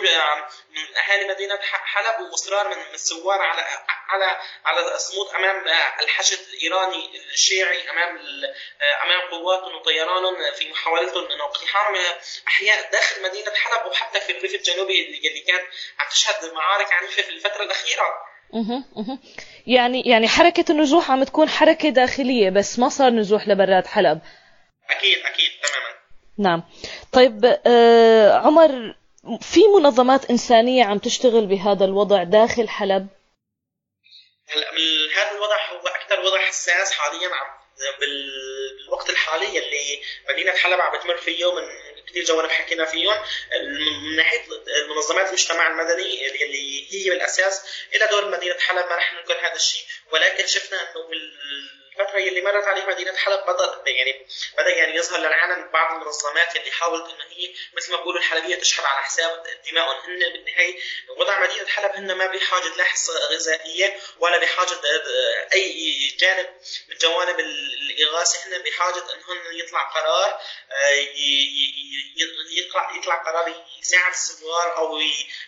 من 0.70 0.98
أهالي 0.98 1.28
مدينة 1.28 1.60
حلب 1.62 2.20
وإصرار 2.20 2.68
من 2.68 2.94
الثوار 2.94 3.42
على 3.42 3.62
على 4.10 4.26
على 4.66 4.96
الصمود 4.96 5.28
أمام 5.36 5.64
الحشد 6.04 6.40
الإيراني 6.54 7.10
الشيعي 7.34 7.90
أمام 7.90 8.18
أمام 9.04 9.22
قواتهم 9.32 9.76
وطيرانهم 9.76 10.36
في 10.56 10.72
محاولتهم 10.72 11.24
انه 11.32 11.44
اقتحام 11.44 11.96
أحياء 12.48 12.92
داخل 12.92 13.24
مدينة 13.24 13.52
حلب 13.56 13.92
وحتى 13.92 14.20
في 14.20 14.38
الريف 14.38 14.56
الجنوبي 14.56 15.06
اللي 15.30 15.40
كان 15.48 15.60
عم 16.00 16.10
تشهد 16.12 16.54
معارك 16.54 16.94
عنيفة 16.94 17.22
في 17.22 17.30
الفترة 17.30 17.64
الأخيرة. 17.64 18.06
يعني 19.68 20.02
يعني 20.02 20.28
حركة 20.28 20.72
النزوح 20.72 21.12
عم 21.12 21.24
تكون 21.24 21.50
حركة 21.50 21.90
داخلية 21.90 22.50
بس 22.50 22.80
ما 22.80 22.90
صار 22.90 23.10
نزوح 23.10 23.48
لبرات 23.48 23.88
حلب. 23.88 24.22
أكيد 24.90 25.18
أكيد 25.26 25.52
تماما. 25.64 25.96
نعم. 26.38 26.64
طيب 27.14 27.60
آه 27.68 28.38
عمر 28.38 28.96
في 29.42 29.68
منظمات 29.68 30.30
إنسانية 30.30 30.86
عم 30.86 30.98
تشتغل 30.98 31.46
بهذا 31.46 31.86
الوضع 31.86 32.24
داخل 32.24 32.70
حلب؟ 32.70 33.08
هلا 34.48 34.72
هذا 35.16 35.32
الوضع 35.32 35.70
هو 35.72 35.88
أكثر 35.88 36.20
وضع 36.20 36.42
حساس 36.42 36.92
حاليا 36.92 37.32
بالوقت 38.00 39.10
الحالي 39.10 39.60
اللي 39.60 40.02
مدينة 40.30 40.52
حلب 40.52 40.82
عم 40.82 40.98
بتمر 40.98 41.18
فيه 41.18 41.56
من 41.56 41.70
كثير 42.08 42.24
جوانب 42.24 42.50
حكينا 42.50 42.86
فيهم. 42.86 43.26
من 43.62 44.16
ناحية 44.16 44.44
منظمات 44.90 45.28
المجتمع 45.28 45.68
المدني 45.68 46.28
اللي 46.44 46.94
هي 46.94 47.10
بالاساس 47.10 47.62
لها 47.94 48.08
دور 48.12 48.24
بمدينه 48.24 48.60
حلب 48.60 48.86
ما 48.90 48.96
رح 48.96 49.14
ننكر 49.14 49.40
هذا 49.40 49.56
الشيء. 49.56 49.84
ولكن 50.12 50.48
شفنا 50.48 50.82
إنه 50.82 51.10
الفترة 52.00 52.18
اللي 52.18 52.42
مرت 52.42 52.68
عليها 52.68 52.86
مدينة 52.86 53.18
حلب 53.18 53.40
بدأ 53.46 53.84
يعني 53.86 54.28
بدأ 54.58 54.70
يعني 54.70 54.96
يظهر 54.96 55.20
للعالم 55.20 55.72
بعض 55.72 55.96
المنظمات 55.96 56.56
اللي 56.56 56.72
حاولت 56.72 57.06
انه 57.06 57.24
هي 57.30 57.54
مثل 57.74 57.92
ما 57.92 57.98
بقولوا 57.98 58.20
الحلبية 58.20 58.56
تشحن 58.56 58.86
على 58.86 59.04
حساب 59.04 59.44
دمائهم 59.72 60.00
هن 60.00 60.20
بالنهاية 60.20 60.80
وضع 61.18 61.40
مدينة 61.40 61.68
حلب 61.68 61.92
هن 61.92 62.12
ما 62.12 62.26
بحاجة 62.26 62.76
لا 62.76 62.84
حصة 62.84 63.14
غذائية 63.14 64.00
ولا 64.20 64.38
بحاجة 64.38 64.80
أي 65.54 66.08
جانب 66.20 66.50
من 66.88 66.98
جوانب 66.98 67.40
الإغاثة 67.40 68.40
هن 68.46 68.64
بحاجة 68.64 69.04
انهم 69.14 69.38
يطلع 69.54 69.84
قرار 69.84 70.42
آه، 70.72 71.08
يطلع 72.52 72.96
يطلع 72.96 73.16
قرار 73.16 73.66
يساعد 73.82 74.12
الثوار 74.12 74.78
أو 74.78 75.00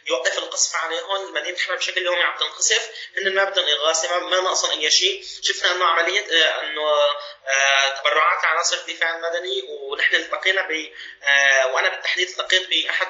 يوقف 0.08 0.38
القصف 0.38 0.76
عليهم. 0.76 1.34
مدينة 1.34 1.58
حلب 1.58 1.78
بشكل 1.78 2.06
يومي 2.06 2.22
عم 2.22 2.38
تنقصف 2.38 2.90
هن 3.18 3.34
ما 3.36 3.44
بدهم 3.44 3.66
إغاثة 3.66 4.20
ما 4.20 4.42
ناقصهم 4.42 4.80
أي 4.80 4.92
شيء. 4.92 5.24
شفنا 5.42 5.72
إنه 5.72 5.86
عملية 5.86 6.37
انه 6.38 6.82
آه، 7.48 7.90
تبرعات 8.00 8.46
عناصر 8.46 8.78
الدفاع 8.78 9.16
المدني 9.16 9.62
ونحن 9.70 10.16
التقينا 10.16 10.62
ب 10.62 10.92
آه، 11.24 11.68
وأنا 11.68 11.90
بالتحديد 11.90 12.30
التقيت 12.30 12.70
بأحد 12.70 13.08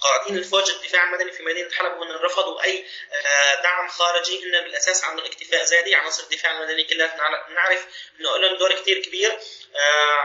قائدين 0.00 0.36
الفوج 0.36 0.70
الدفاع 0.70 1.04
المدني 1.04 1.32
في 1.32 1.42
مدينة 1.42 1.70
حلب 1.70 1.92
وهم 1.92 2.12
رفضوا 2.12 2.62
أي 2.62 2.86
آه، 3.12 3.62
دعم 3.62 3.88
خارجي 3.88 4.44
هن 4.44 4.64
بالأساس 4.64 5.04
عندهم 5.04 5.26
اكتفاء 5.26 5.64
ذاتي 5.64 5.94
عناصر 5.94 6.22
الدفاع 6.22 6.52
المدني 6.52 6.84
كلها 6.84 7.16
نعرف 7.48 7.86
إنه 8.20 8.36
لهم 8.36 8.56
دور 8.56 8.72
كثير 8.72 9.02
كبير 9.02 9.38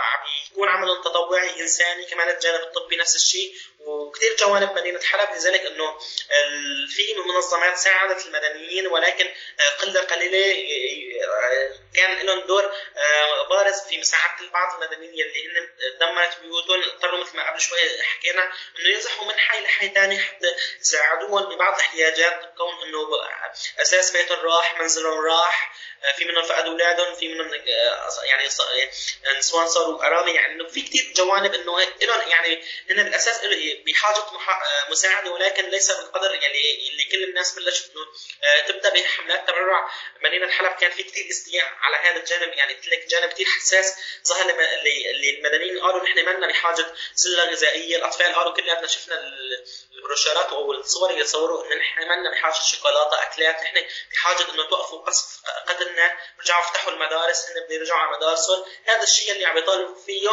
عم 0.01 0.19
يكون 0.51 0.70
عمل 0.70 1.01
تطوعي 1.03 1.62
إنساني 1.62 2.05
كمان 2.05 2.29
الجانب 2.29 2.62
الطبي 2.62 2.96
نفس 2.96 3.15
الشيء. 3.15 3.55
وكثير 3.86 4.36
جوانب 4.36 4.72
مدينة 4.75 5.00
حلب 5.00 5.29
لذلك 5.36 5.65
إنه 5.65 5.98
في 6.88 7.13
منظمات 7.13 7.77
ساعدت 7.77 8.25
المدنيين 8.25 8.88
ولكن 8.88 9.29
قلة 9.79 10.01
قليلة 10.01 10.55
كان 11.96 12.25
لهم 12.25 12.39
دور 12.39 12.74
آه، 12.98 13.48
بارز 13.50 13.81
في 13.81 13.98
مساعده 13.98 14.41
البعض 14.41 14.84
المدنيين 14.84 15.27
اللي 15.27 15.48
هن 15.48 15.70
دمرت 16.00 16.39
بيوتهم. 16.41 16.84
اضطروا 16.84 17.24
مثل 17.24 17.38
ما 17.38 17.50
قبل 17.50 17.62
شوي 17.62 18.03
حكينا 18.03 18.51
إنه 18.79 18.89
ينزحوا 18.89 19.25
من 19.25 19.39
حي 19.39 19.62
لحي 19.62 19.89
ثاني 19.89 20.20
حتى 20.20 20.55
يساعدوهم 20.81 21.55
ببعض 21.55 21.74
الاحتياجات 21.74 22.53
كون 22.58 22.88
إنه 22.88 23.08
أساس 23.81 24.12
بيتهم 24.12 24.39
راح 24.39 24.79
منزلهم 24.79 25.25
راح 25.25 25.74
آه، 26.03 26.12
في 26.12 26.25
منهم 26.25 26.43
فقدوا 26.43 26.72
أولادهم 26.72 27.15
في 27.15 27.27
منهم 27.27 27.53
آه، 27.53 28.24
يعني 28.24 28.50
نسوان 29.38 29.67
صاروا 29.67 30.08
اراضي 30.08 30.39
يعني 30.41 30.53
إنه 30.53 30.67
في 30.67 30.81
كثير 30.81 31.13
جوانب 31.15 31.53
إنه 31.53 31.79
لهم 32.01 32.29
يعني 32.29 32.63
هن 32.89 33.03
بالأساس 33.03 33.41
بحاجة 33.86 34.24
مساعدة 34.89 35.31
ولكن 35.31 35.69
ليس 35.69 35.91
بالقدر 35.91 36.36
يعني 36.36 36.89
اللي 36.89 37.03
كل 37.03 37.24
الناس 37.24 37.55
بلشت 37.55 37.91
تبدأ 38.67 38.89
بحملات 38.89 39.48
تبرع. 39.48 39.91
مدينة 40.24 40.51
حلب 40.51 40.71
كان 40.71 40.91
في 40.91 41.03
كثير 41.03 41.29
استياء 41.29 41.65
على 41.81 41.98
هذا 41.98 42.19
الجانب. 42.19 42.53
يعني 42.53 42.74
قلت 42.74 42.88
لك 42.88 43.07
جانب 43.07 43.29
كثير 43.29 43.45
حساس 43.45 43.95
ظهر 44.27 44.50
اللي 44.50 45.29
المدنيين 45.38 45.79
قالوا 45.79 46.03
نحن 46.03 46.25
ما 46.25 46.31
لنا 46.31 46.48
بحاجة 46.48 46.86
سلة 47.15 47.43
غذائية. 47.51 47.98
الأطفال 47.98 48.36
قالوا 48.36 48.53
كلياتنا 48.53 48.88
شفنا 48.88 49.19
البروشارات 49.91 50.45
أو 50.45 50.71
الصور 50.71 51.10
اللي 51.10 51.25
صوروا 51.25 51.65
انه 51.65 51.75
نحن 51.75 52.07
ما 52.07 52.13
لنا 52.13 52.31
بحاجة 52.31 52.53
شوكولاتة 52.53 53.24
أكلات. 53.24 53.55
نحن 53.55 53.86
بحاجة 54.12 54.51
إنه 54.53 54.69
توقفوا 54.69 55.05
قصف 55.05 55.41
قتلنا. 55.67 56.17
رجعوا 56.39 56.63
فتحوا 56.63 56.91
المدارس. 56.91 57.50
هن 57.50 57.63
بده 57.65 57.75
يرجعوا 57.75 58.00
على 58.00 58.17
مدارسهم 58.17 58.65
هذا 58.86 59.03
الشيء 59.03 59.31
اللي 59.31 59.45
عم 59.45 59.57
يطالبوا 59.57 59.95
فيه 60.05 60.24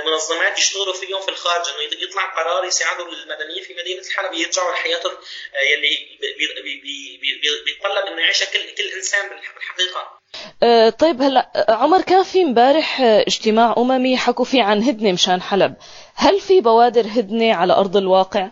المنظمات 0.00 0.58
يشتغلوا 0.58 0.94
فيهم 0.94 1.20
في 1.20 1.28
الخارج 1.28 1.68
إنه 1.68 2.02
يطلع 2.02 2.24
قرار 2.24 2.64
يساعدوا 2.64 3.06
المدنيين 3.06 3.64
في 3.64 3.74
مدينة 3.74 4.02
حلب 4.16 4.32
يرجعوا 4.32 4.72
لحياتهم 4.72 5.12
يلي 5.72 6.18
بيتطلب 7.64 8.06
إنه 8.06 8.22
يعيشها 8.22 8.46
كل 8.46 8.74
كل 8.74 8.88
إنسان 8.96 9.28
بالحقيقة 9.28 10.18
أه، 10.62 10.90
طيب 10.90 11.22
هلا 11.22 11.66
عمر 11.68 12.02
كان 12.02 12.22
في 12.22 12.42
امبارح 12.42 13.00
اجتماع 13.00 13.74
أممي 13.78 14.16
حكوا 14.16 14.44
فيه 14.44 14.62
عن 14.62 14.82
هدنة 14.82 15.12
مشان 15.12 15.42
حلب، 15.42 15.74
هل 16.14 16.40
في 16.40 16.60
بوادر 16.60 17.00
هدنة 17.00 17.54
على 17.54 17.72
أرض 17.72 17.96
الواقع؟ 17.96 18.50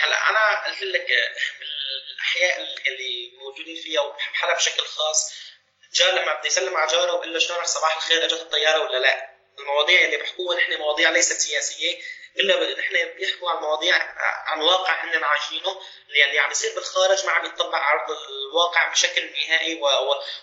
هلا 0.00 0.30
أنا 0.30 0.66
قلت 0.66 0.82
لك 0.82 1.06
بالاحياء 1.60 2.60
اللي 2.86 3.32
موجودين 3.38 3.76
فيها 3.82 4.00
وحلب 4.00 4.56
بشكل 4.56 4.82
خاص 4.82 5.34
جار 5.94 6.12
لما 6.12 6.34
بده 6.34 6.46
يسلم 6.46 6.76
على 6.76 6.92
جاره 6.92 7.12
وبقول 7.12 7.32
له 7.32 7.38
شلونك 7.38 7.66
صباح 7.66 7.96
الخير 7.96 8.24
إجت 8.24 8.32
الطيارة 8.32 8.82
ولا 8.82 8.98
لا؟ 8.98 9.33
المواضيع 9.64 10.04
اللي 10.04 10.16
بيحكوها 10.16 10.56
نحن 10.56 10.78
مواضيع 10.78 11.10
ليست 11.10 11.40
سياسية 11.40 11.98
إلا 12.36 12.74
نحن 12.78 12.94
بيحكوا 13.16 13.50
عن 13.50 13.62
مواضيع 13.62 13.94
عن 14.46 14.60
واقع 14.60 15.04
هن 15.04 15.24
عايشينه. 15.24 15.80
اللي 16.22 16.38
عم 16.38 16.50
يصير 16.50 16.74
بالخارج 16.74 17.26
ما 17.26 17.32
عم 17.32 17.46
يطبق 17.46 17.74
عرض 17.74 18.10
الواقع 18.10 18.88
بشكل 18.88 19.30
نهائي 19.32 19.80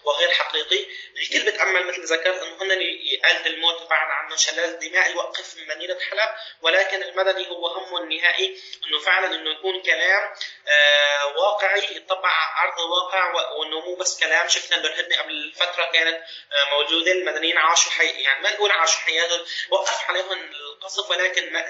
وغير 0.04 0.30
حقيقي. 0.32 0.86
الكل 1.18 1.52
بتأمل 1.52 1.88
مثل 1.88 2.04
ذكرت 2.04 2.42
إنه 2.42 2.62
هن 2.62 2.72
آلة 2.72 3.46
الموت 3.46 3.82
بعد 3.90 4.08
عنه 4.12 4.36
شلال 4.36 4.70
الدماء 4.70 5.12
يوقف 5.12 5.56
من 5.58 5.68
مدينة 5.68 6.00
حلب 6.00 6.30
ولكن 6.62 7.04
المدني 7.04 7.50
هو 7.50 7.68
همه 7.68 7.98
النهائي 7.98 8.62
إنه 8.88 9.00
فعلا 9.00 9.36
إنه 9.36 9.52
يكون 9.52 9.82
كلام 9.82 10.34
آه 10.68 11.26
واقعي 11.38 11.96
يطبق 11.96 12.26
عرض 12.26 12.80
الواقع 12.82 13.34
وإنه 13.34 13.80
مو 13.80 13.96
بس 13.96 14.20
كلام. 14.20 14.48
شفنا 14.48 14.78
إنه 14.78 14.88
الهدنة 14.88 15.18
قبل 15.18 15.54
فترة 15.56 15.86
كانت 15.86 16.24
آه 16.52 16.76
موجودة 16.76 17.12
المدنيين 17.12 17.58
عاشوا 17.58 17.92
حي 17.92 18.22
يعني 18.22 18.44
ما 18.44 18.52
نقول 18.52 18.72
عاشوا 18.72 19.00
حياتهم 19.00 19.46
وقف 19.70 20.10
عليهم 20.10 20.32
القصف 20.32 21.10
ولكن 21.10 21.54
ما 21.54 21.62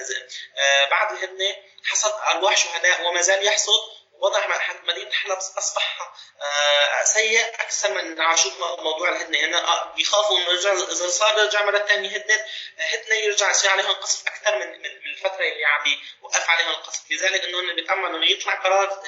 آه، 0.58 0.90
بعد 0.90 1.12
الهدنة 1.12 1.56
حصد 1.84 2.14
ارواح 2.28 2.58
شهداء 2.58 3.08
وما 3.08 3.22
زال 3.22 3.46
يحصد 3.46 4.02
وضع 4.22 4.48
مدينة 4.84 5.12
حلب 5.12 5.38
أصبح 5.38 6.14
آه، 6.42 7.04
سيء 7.04 7.42
أكثر 7.42 7.94
من 7.94 8.22
عاشوت 8.22 8.54
موضوع 8.60 9.10
الهدنة. 9.10 9.38
يعني 9.38 9.56
بيخافوا 9.96 10.38
إنه 10.38 10.52
اذا 10.92 11.10
صار 11.10 11.40
يرجع 11.40 11.66
مرة 11.66 11.78
ثانية 11.78 12.10
هدنة 12.10 12.46
هدنة 12.78 13.16
يرجع 13.16 13.52
يصير 13.52 13.70
عليهم 13.70 13.92
قصف 13.92 14.28
أكثر 14.28 14.60
من 14.60 14.82
من 14.82 15.12
الفترة 15.12 15.44
اللي 15.44 15.66
عم 15.66 15.86
يوقف 16.22 16.50
عليهم 16.50 16.70
القصف 16.70 17.02
لذلك 17.12 17.44
إنه 17.44 17.74
بيتأملوا 17.74 18.18
إنه 18.18 18.32
يطلع 18.32 18.56
قرار 18.56 19.04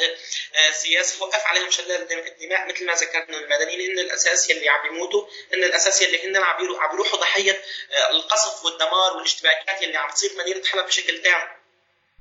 آه، 0.55 0.71
سياسي 0.71 1.19
يوقف 1.19 1.47
عليهم 1.47 1.71
شلال 1.71 2.11
الدماء. 2.11 2.67
مثل 2.67 2.85
ما 2.85 2.93
ذكرنا 2.93 3.37
المدنيين 3.37 3.91
هن 3.91 3.99
الأساس 3.99 4.51
اللي 4.51 4.69
عم 4.69 4.85
يموتوا 4.85 5.27
هن 5.53 5.63
الأساس 5.63 6.01
اللي 6.01 6.27
هن 6.27 6.37
عم 6.37 6.63
يروحوا 6.63 7.19
ضحية 7.19 7.63
القصف 8.09 8.65
والدمار 8.65 9.17
والاشتباكات 9.17 9.81
اللي 9.81 9.97
عم 9.97 10.11
تصير 10.11 10.31
مدينة 10.37 10.65
حلب 10.65 10.85
بشكل 10.85 11.21
تام 11.21 11.62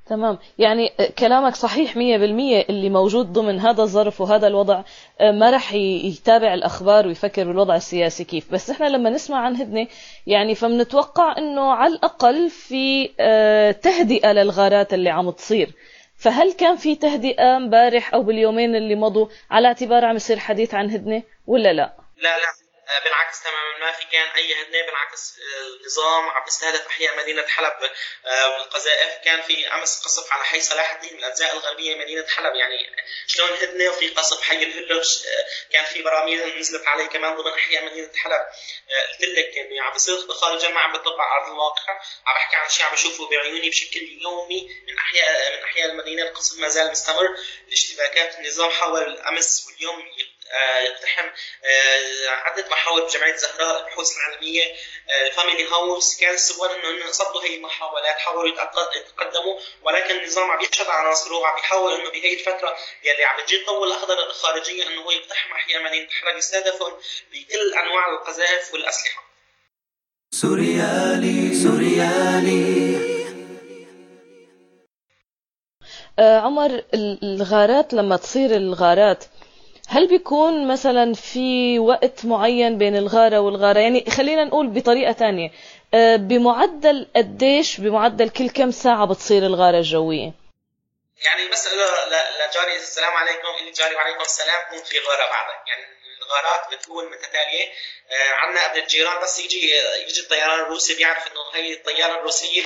تمام. 0.06 0.38
يعني 0.58 0.88
كلامك 1.18 1.54
صحيح 1.54 1.96
مية 1.96 2.18
بالمية 2.18 2.64
اللي 2.68 2.90
موجود 2.90 3.32
ضمن 3.32 3.60
هذا 3.60 3.82
الظرف 3.82 4.20
وهذا 4.20 4.46
الوضع 4.46 4.82
ما 5.20 5.50
رح 5.50 5.72
يتابع 5.74 6.54
الأخبار 6.54 7.06
ويفكر 7.06 7.44
بالوضع 7.44 7.76
السياسي 7.76 8.24
كيف. 8.24 8.52
بس 8.52 8.70
إحنا 8.70 8.86
لما 8.86 9.10
نسمع 9.10 9.38
عن 9.38 9.56
هدنة 9.56 9.86
يعني 10.26 10.54
فمنتوقع 10.54 11.38
أنه 11.38 11.72
على 11.72 11.94
الأقل 11.94 12.50
في 12.50 13.08
تهدئة 13.82 14.32
للغارات 14.32 14.94
اللي 14.94 15.10
عم 15.10 15.30
تصير. 15.30 15.74
فهل 16.16 16.52
كان 16.52 16.76
في 16.76 16.94
تهدئة 16.94 17.56
امبارح 17.56 18.14
أو 18.14 18.22
باليومين 18.22 18.76
اللي 18.76 18.94
مضوا 18.94 19.26
على 19.50 19.68
اعتبار 19.68 20.04
عم 20.04 20.16
يصير 20.16 20.38
حديث 20.38 20.74
عن 20.74 20.90
هدنة 20.90 21.22
ولا 21.46 21.72
لا؟ 21.72 21.92
لا 22.16 22.22
لا 22.22 22.28
آه، 22.28 22.61
بالعكس 23.04 23.42
تماما. 23.42 23.78
ما 23.78 23.92
في 23.92 24.04
كان 24.04 24.28
أي 24.28 24.62
هدنة 24.62 24.86
بالعكس 24.86 25.34
النظام 25.60 26.28
آه، 26.28 26.30
عم 26.30 26.46
يستهدف 26.46 26.86
أحياء 26.86 27.16
مدينة 27.16 27.46
حلب 27.46 27.90
بالقذائف 28.24 29.10
آه، 29.10 29.24
كان 29.24 29.42
في 29.42 29.68
أمس 29.68 30.02
قصف 30.04 30.32
على 30.32 30.44
حي 30.44 30.60
صلاح 30.60 30.90
الدين 30.90 31.12
من 31.12 31.18
الأجزاء 31.18 31.52
الغربية 31.52 31.94
مدينة 31.94 32.26
حلب. 32.26 32.54
يعني 32.54 32.96
شلون 33.26 33.50
هدنة 33.50 33.90
وفي 33.90 34.08
قصف 34.08 34.42
حي 34.42 34.62
الهلوش 34.62 35.18
كان 35.72 35.84
في 35.84 36.02
براميل 36.02 36.58
نزلت 36.58 36.86
عليه 36.86 37.06
كمان 37.06 37.36
ضمن 37.36 37.52
أحياء 37.52 37.84
مدينة 37.84 38.10
حلب. 38.16 38.46
قلت 39.20 39.38
لك 39.38 39.58
انه 39.58 39.82
عم 39.82 39.92
بيصير 39.92 40.28
خارج 40.28 40.66
ما 40.66 40.80
عم 40.80 40.92
بيطبق 40.92 41.20
على 41.20 41.42
ارض 41.42 41.52
الواقع 41.52 41.92
عم 42.26 42.34
بحكي 42.34 42.56
عن 42.56 42.68
شيء 42.68 42.86
عم 42.86 42.92
بشوفه 42.92 43.28
بعيوني 43.28 43.70
بشكل 43.70 44.18
يومي. 44.22 44.68
من 44.88 44.98
أحياء 44.98 45.56
من 45.56 45.62
أحياء 45.62 45.90
المدينة 45.90 46.22
القصف 46.22 46.58
ما 46.58 46.68
زال 46.68 46.90
مستمر. 46.90 47.36
الاشتباكات 47.68 48.34
النظام 48.38 48.70
حاول 48.70 49.02
الأمس 49.02 49.66
واليوم 49.66 50.12
يقتحم 50.84 51.24
آه، 51.64 52.28
عدة 52.30 52.68
محاور 52.70 53.04
بجمعية 53.04 53.36
زهراء 53.36 53.80
البحوث 53.80 54.16
العالمية 54.16 54.64
الفاميلي 55.26 55.68
هاوس 55.68 56.20
كان 56.20 56.34
السبب 56.34 56.70
إنه 56.70 57.10
صدوا 57.10 57.42
هي 57.42 57.56
المحاولات 57.56 58.18
حاولوا 58.18 58.48
يتقدموا 58.96 59.58
ولكن 59.82 60.16
النظام 60.18 60.50
عم 60.50 60.60
يشهد 60.60 60.86
عناصره 60.88 61.36
وعم 61.36 61.58
يحاول 61.58 61.92
إنه 62.00 62.10
بهي 62.10 62.34
الفترة 62.34 62.76
يلي 63.02 63.24
عم 63.24 63.42
بتجي 63.42 63.60
الضوء 63.60 63.84
الأخضر 63.86 64.26
الخارجية 64.26 64.86
إنه 64.86 65.02
هو 65.02 65.10
يقتحم 65.10 65.52
احياء 65.52 65.82
مدينه 65.82 66.08
حلب 66.22 66.36
يستهدفهم 66.36 66.92
بكل 67.32 67.74
أنواع 67.74 68.08
القذائف 68.12 68.74
والأسلحة. 68.74 69.22
سوريالي 70.34 71.54
سوريالي 71.54 73.12
آه 76.18 76.38
عمر 76.40 76.84
الغارات 77.22 77.94
لما 77.94 78.16
تصير 78.16 78.56
الغارات 78.56 79.24
هل 79.92 80.08
بيكون 80.08 80.68
مثلا 80.68 81.14
في 81.14 81.78
وقت 81.78 82.24
معين 82.24 82.78
بين 82.78 82.96
الغارة 82.96 83.38
والغارة؟ 83.38 83.78
يعني 83.78 84.04
خلينا 84.10 84.44
نقول 84.44 84.66
بطريقة 84.66 85.12
تانية. 85.12 85.50
آه، 85.94 86.16
بمعدل 86.16 87.06
قديش 87.16 87.80
بمعدل 87.80 88.28
كل 88.28 88.50
كم 88.50 88.70
ساعة 88.70 89.06
بتصير 89.06 89.42
الغارة 89.46 89.78
الجوية؟ 89.78 90.32
يعني 91.24 91.48
بس 91.52 91.68
لجاري 91.68 92.76
السلام 92.76 93.12
عليكم. 93.12 93.48
اللي 93.60 93.72
جاري 93.72 93.94
وعليكم 93.94 94.20
السلام. 94.20 94.60
كون 94.70 94.82
في 94.82 94.98
غارة 94.98 95.30
بعدها 95.30 95.62
يعني 95.66 95.84
الغارات 96.22 96.74
بتكون 96.74 97.04
متتالية. 97.04 97.64
آه، 98.10 98.32
عندنا 98.32 98.68
قبل 98.68 98.78
الجيران 98.78 99.22
بس 99.22 99.40
يجي 99.40 99.70
يجي 100.08 100.20
الطيران 100.20 100.60
الروسي 100.60 100.94
بيعرف 100.94 101.26
إنه 101.26 101.40
هي 101.62 101.72
الطيارة 101.72 102.18
الروسية. 102.18 102.62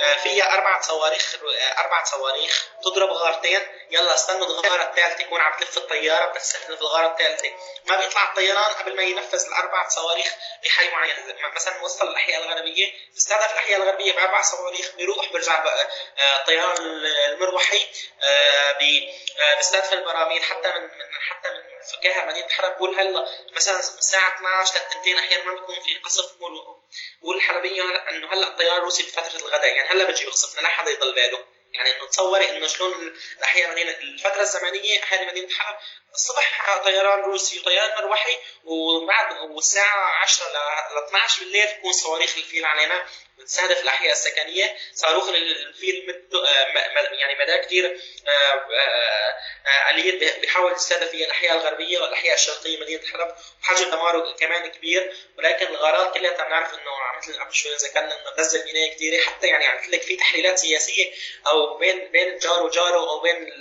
آه، 0.00 0.22
فيها 0.22 0.54
أربع 0.54 0.80
صواريخ 0.80 1.36
أربع 1.78 2.04
صواريخ 2.04 2.68
تضرب 2.84 3.08
غارتين. 3.08 3.60
يلا 3.90 4.14
استنوا 4.14 4.46
الغاره 4.46 4.82
الثالثة 4.82 5.22
يكون 5.22 5.40
عم 5.40 5.60
تلف 5.60 5.78
الطيارة 5.78 6.32
بتستهدف 6.32 6.74
في 6.74 6.80
الغاره 6.80 7.12
الثالثة. 7.12 7.50
ما 7.86 7.96
بيطلع 7.96 8.28
الطيران 8.28 8.72
قبل 8.72 8.96
ما 8.96 9.02
ينفذ 9.02 9.46
الأربع 9.46 9.88
صواريخ 9.88 10.34
بحي 10.64 10.88
معين. 10.90 11.14
مثلا 11.54 11.82
وصل 11.82 12.08
الأحياء 12.08 12.42
الغربية 12.42 12.92
بيستهدف 13.14 13.52
الأحياء 13.52 13.82
الغربية 13.82 14.12
بأربع 14.12 14.42
صواريخ 14.42 14.94
بيروح 14.96 15.32
بيرجع 15.32 15.64
آه، 15.64 16.40
الطيران 16.40 16.76
المروحي 17.28 17.86
بيستهدف 19.56 19.92
البراميل 19.92 20.42
حتى 20.42 20.68
من 20.68 20.90
حتى 21.20 21.48
من 21.50 21.62
فكاهة 21.92 22.24
مدينة 22.24 22.48
حلب 22.48 22.76
بقول 22.76 23.00
هلأ 23.00 23.28
مثلا 23.52 23.78
الساعة 23.78 24.34
12 24.36 24.74
للتنتين 24.80 25.18
أحيانا 25.18 25.44
ما 25.44 25.52
بيكون 25.52 25.80
في 25.80 25.98
قصف 26.04 26.34
بقول 27.22 27.36
الحلبيه 27.36 27.82
إنه 28.10 28.32
هلأ 28.32 28.48
الطيار 28.48 28.76
الروسي 28.76 29.02
بفترة 29.02 29.36
الغداء 29.36 29.76
يعني 29.76 29.88
هلأ 29.88 30.04
بيجي 30.04 30.24
يقصفنا 30.24 30.60
لا 30.60 30.68
حدا 30.68 30.90
يضل 30.90 31.14
باله. 31.14 31.57
يعني 31.78 32.08
تصوري 32.10 32.50
إنه 32.50 32.66
شلون 32.66 33.14
مدينه 33.72 33.90
الفترة 33.90 34.42
الزمنية 34.42 35.00
اهالي 35.02 35.26
مدينه 35.26 35.48
حلب 35.48 35.76
الصبح 36.14 36.84
طيران 36.84 37.20
روسي 37.20 37.60
وطيران 37.60 37.90
مروحي 38.02 38.38
وبعد 38.64 39.36
والساعة 39.50 40.22
10 40.22 40.46
ل 40.46 40.98
12 41.06 41.40
بالليل 41.40 41.68
تكون 41.68 41.92
صواريخ 41.92 42.36
الفيل 42.36 42.64
علينا 42.64 43.06
بتستهدف 43.38 43.82
الأحياء 43.82 44.12
السكنية. 44.12 44.76
صاروخ 44.94 45.28
الفيل 45.28 46.24
يعني 47.12 47.34
مدى 47.34 47.58
كثير 47.58 48.00
اليات 49.90 50.22
آه، 50.22 50.40
بيحاول 50.40 50.72
يستهدف 50.72 51.10
فيها 51.10 51.26
الأحياء 51.26 51.56
الغربية 51.56 51.98
والأحياء 51.98 52.34
الشرقية 52.34 52.80
مدينة 52.80 53.02
حلب 53.12 53.34
وحجم 53.62 53.90
دماره 53.90 54.36
كمان 54.36 54.66
كبير 54.66 55.16
ولكن 55.38 55.66
الغارات 55.66 56.14
كلها 56.14 56.44
بنعرف 56.46 56.74
إنه 56.74 56.90
مثل 57.18 57.40
قبل 57.40 57.54
شوي 57.54 57.74
ذكرنا 57.74 58.20
إنه 58.20 58.30
غزه 58.30 58.60
البنايه 58.60 58.94
كثيره 58.94 59.22
حتى 59.22 59.46
يعني 59.46 59.66
عم 59.66 59.90
لك 59.90 60.02
في 60.02 60.16
تحليلات 60.16 60.58
سياسية 60.58 61.12
أو 61.46 61.78
بين 61.78 62.12
بين 62.12 62.28
الجار 62.28 62.62
وجاره 62.62 63.10
أو 63.10 63.20
بين 63.20 63.52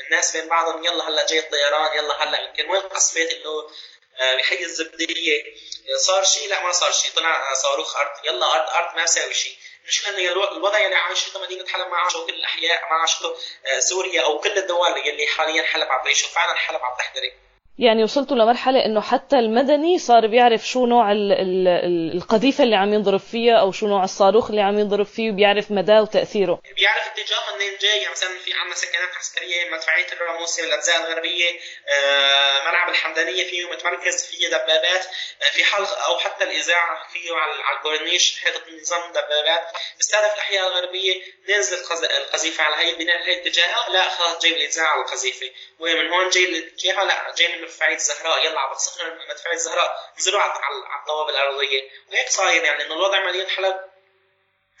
الناس 0.00 0.36
بين 0.36 0.48
بعضهم 0.48 0.84
يلا 0.84 1.08
هلا 1.08 1.26
جاي 1.26 1.38
الطيران. 1.38 1.85
يلا 1.94 2.22
هلا 2.24 2.40
يمكن 2.40 2.70
وين 2.70 2.80
قصفت 2.80 3.16
إنه 3.32 3.70
آه، 4.18 4.34
بحي 4.34 4.62
الزبدية؟ 4.62 5.42
صار 5.96 6.24
شيء 6.24 6.48
لا 6.48 6.62
ما 6.62 6.72
صار 6.72 6.92
شيء 6.92 7.10
طلع 7.12 7.54
صاروخ 7.54 7.96
أرض. 7.96 8.24
يلا 8.24 8.54
أرض 8.54 8.70
أرض 8.70 8.96
ما 8.96 9.02
بساوي 9.02 9.34
شيء 9.34 9.56
المشكلة 9.82 10.10
إنه 10.10 10.52
الوضع 10.52 10.84
اللي 10.84 10.96
عايشته 10.96 11.40
مدينه 11.40 11.66
حلب 11.66 11.88
ما 11.88 11.96
عاشته 11.96 12.26
كل 12.26 12.34
الأحياء 12.34 12.82
ما 12.90 12.96
آه، 13.66 13.80
سوريا 13.80 14.22
أو 14.22 14.40
كل 14.40 14.58
الدول 14.58 14.88
اللي 14.88 15.26
حاليا 15.26 15.62
حلب 15.62 15.88
عم 15.92 16.04
تعيشه 16.04 16.26
فعلا 16.28 16.54
حلب 16.54 16.84
عم 16.84 16.96
تحترق. 16.98 17.32
يعني 17.78 18.02
وصلتوا 18.02 18.36
لمرحلة 18.36 18.84
إنه 18.84 19.00
حتى 19.00 19.38
المدني 19.38 19.98
صار 19.98 20.26
بيعرف 20.26 20.66
شو 20.66 20.86
نوع 20.86 21.12
ال 21.12 21.32
ال 21.32 21.68
القذيفة 22.16 22.64
اللي 22.64 22.76
عم 22.76 22.94
ينضرب 22.94 23.20
فيها 23.20 23.60
أو 23.60 23.72
شو 23.72 23.86
نوع 23.86 24.04
الصاروخ 24.04 24.50
اللي 24.50 24.60
عم 24.62 24.78
ينضرب 24.78 25.06
فيه 25.06 25.30
وبيعرف 25.30 25.70
مداه 25.70 26.02
وتأثيره. 26.02 26.60
بيعرف 26.76 27.06
اتجاه 27.06 27.56
منين 27.56 27.78
جاي؟ 27.80 27.98
يعني 27.98 28.10
مثلا 28.10 28.30
في 28.44 28.52
عندنا 28.52 28.74
سكنات 28.74 29.16
عسكرية 29.16 29.70
مدفعية 29.70 30.06
الراموسي 30.12 30.62
والأجزاء 30.62 30.96
الغربية 30.96 31.50
آه، 31.88 32.68
ملعب 32.68 32.88
الحمدانية 32.88 33.44
فيه 33.44 33.70
متمركز 33.70 34.26
فيه 34.26 34.48
دبابات. 34.48 35.04
آه، 35.42 35.50
في 35.54 35.64
حلق 35.64 35.98
أو 36.08 36.18
حتى 36.18 36.44
الإذاعة 36.44 37.08
فيه 37.12 37.30
على 37.34 37.76
الكورنيش 37.78 38.40
حيطة 38.44 38.60
نظام 38.82 39.10
دبابات. 39.10 39.66
بيستهدف 39.96 40.34
الأحياء 40.34 40.68
الغربية. 40.68 41.22
نازل 41.48 41.76
القذيفة 42.20 42.64
على 42.64 42.76
هي 42.76 42.90
البناء 42.90 43.22
هي 43.22 43.34
الاتجاه 43.34 43.88
لا 43.88 44.08
خلاص 44.08 44.42
جاي 44.42 44.52
الاذاعة 44.56 44.88
على 44.88 45.00
القذيفة 45.00 45.50
ومن 45.78 46.08
هون 46.10 46.28
جاي 46.28 46.44
الاتجاه 46.44 47.04
لا 47.04 47.34
جاي 47.38 47.56
من 47.56 47.65
مدفعيه 47.66 47.94
الزهراء 47.94 48.44
يلا 48.44 48.60
عم 48.60 48.72
بتصخر 48.72 49.18
مدفعيه 49.30 49.54
الزهراء 49.54 50.12
نزلوا 50.18 50.40
على 50.40 51.00
الضوابط 51.00 51.30
الأرضية. 51.30 51.90
وهيك 52.08 52.28
صاير 52.28 52.64
يعني 52.64 52.86
إنه 52.86 52.94
الوضع 52.94 53.26
مدينه 53.26 53.48
حلب. 53.48 53.95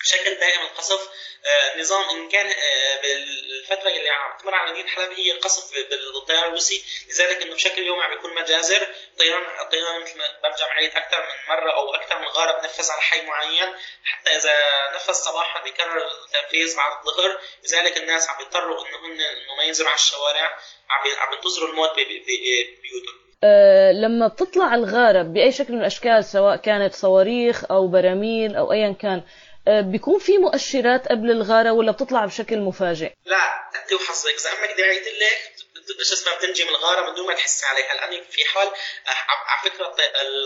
بشكل 0.00 0.34
دائم 0.34 0.60
القصف 0.62 1.08
آه 1.46 1.80
نظام 1.80 2.10
إن 2.10 2.28
كان 2.28 2.46
آه 2.46 3.00
بالفترة 3.02 3.88
اللي 3.88 4.10
عم 4.10 4.38
تمر 4.38 4.54
على 4.54 4.72
مدينه 4.72 4.88
حلب 4.88 5.12
هي 5.12 5.32
قصف 5.32 5.72
بالطيران 5.90 6.44
الروسي. 6.44 6.84
لذلك 7.08 7.42
إنه 7.42 7.54
بشكل 7.54 7.82
يومي 7.82 8.02
عم 8.02 8.16
بيكون 8.16 8.34
مجازر. 8.34 8.88
الطيران 9.12 9.42
الطيران 9.60 10.02
مثل 10.02 10.18
ما 10.18 10.24
برجع 10.42 10.66
معيد 10.66 10.90
أكثر 10.90 11.20
من 11.20 11.48
مرة 11.48 11.72
أو 11.72 11.94
أكثر 11.94 12.18
من 12.18 12.26
غارة 12.26 12.60
بنفذ 12.60 12.90
على 12.90 13.02
حي 13.02 13.26
معين. 13.26 13.74
حتى 14.04 14.30
إذا 14.36 14.54
نفذ 14.94 15.12
صباحا 15.12 15.62
بيكرر 15.64 15.96
التنفيذ 15.96 16.76
بعد 16.76 16.92
الظهر. 17.06 17.40
لذلك 17.64 17.96
الناس 17.96 18.28
عم 18.28 18.38
بيضطروا 18.38 18.86
إنه 18.86 19.06
هن 19.06 19.20
انه 19.20 19.54
ما 19.58 19.64
ينزلوا 19.64 19.88
على 19.88 19.98
الشوارع 19.98 20.58
عم 20.90 21.10
عم 21.20 21.32
ينتظروا 21.34 21.68
الموت 21.68 21.90
ببيوتهم. 21.90 23.26
أه 23.44 23.92
لما 23.92 24.26
بتطلع 24.28 24.74
الغارة 24.74 25.22
بأي 25.22 25.52
شكل 25.52 25.72
من 25.72 25.80
الأشكال 25.80 26.24
سواء 26.24 26.56
كانت 26.56 26.94
صواريخ 26.94 27.70
أو 27.70 27.88
براميل 27.88 28.56
أو 28.56 28.72
أيا 28.72 28.96
كان 29.02 29.22
بيكون 29.68 30.18
في 30.18 30.38
مؤشرات 30.38 31.08
قبل 31.08 31.30
الغارة 31.30 31.72
ولا 31.72 31.92
بتطلع 31.92 32.24
بشكل 32.26 32.58
مفاجئ؟ 32.58 33.12
لا 33.24 33.70
أنت 33.82 33.92
وحظك 33.92 34.34
إذا 34.34 34.50
أمك 34.50 34.78
دعيت 34.78 35.06
لك 35.08 35.66
شو 36.02 36.14
اسمها 36.14 36.34
بتنجي 36.34 36.64
من 36.64 36.70
الغارة 36.70 37.08
من 37.08 37.14
دون 37.14 37.26
ما 37.26 37.34
تحس 37.34 37.64
عليها. 37.64 37.92
الآن 37.92 38.24
في 38.30 38.44
حال 38.44 38.68
آه، 38.68 39.10
على 39.50 39.70
فكرة 39.70 39.94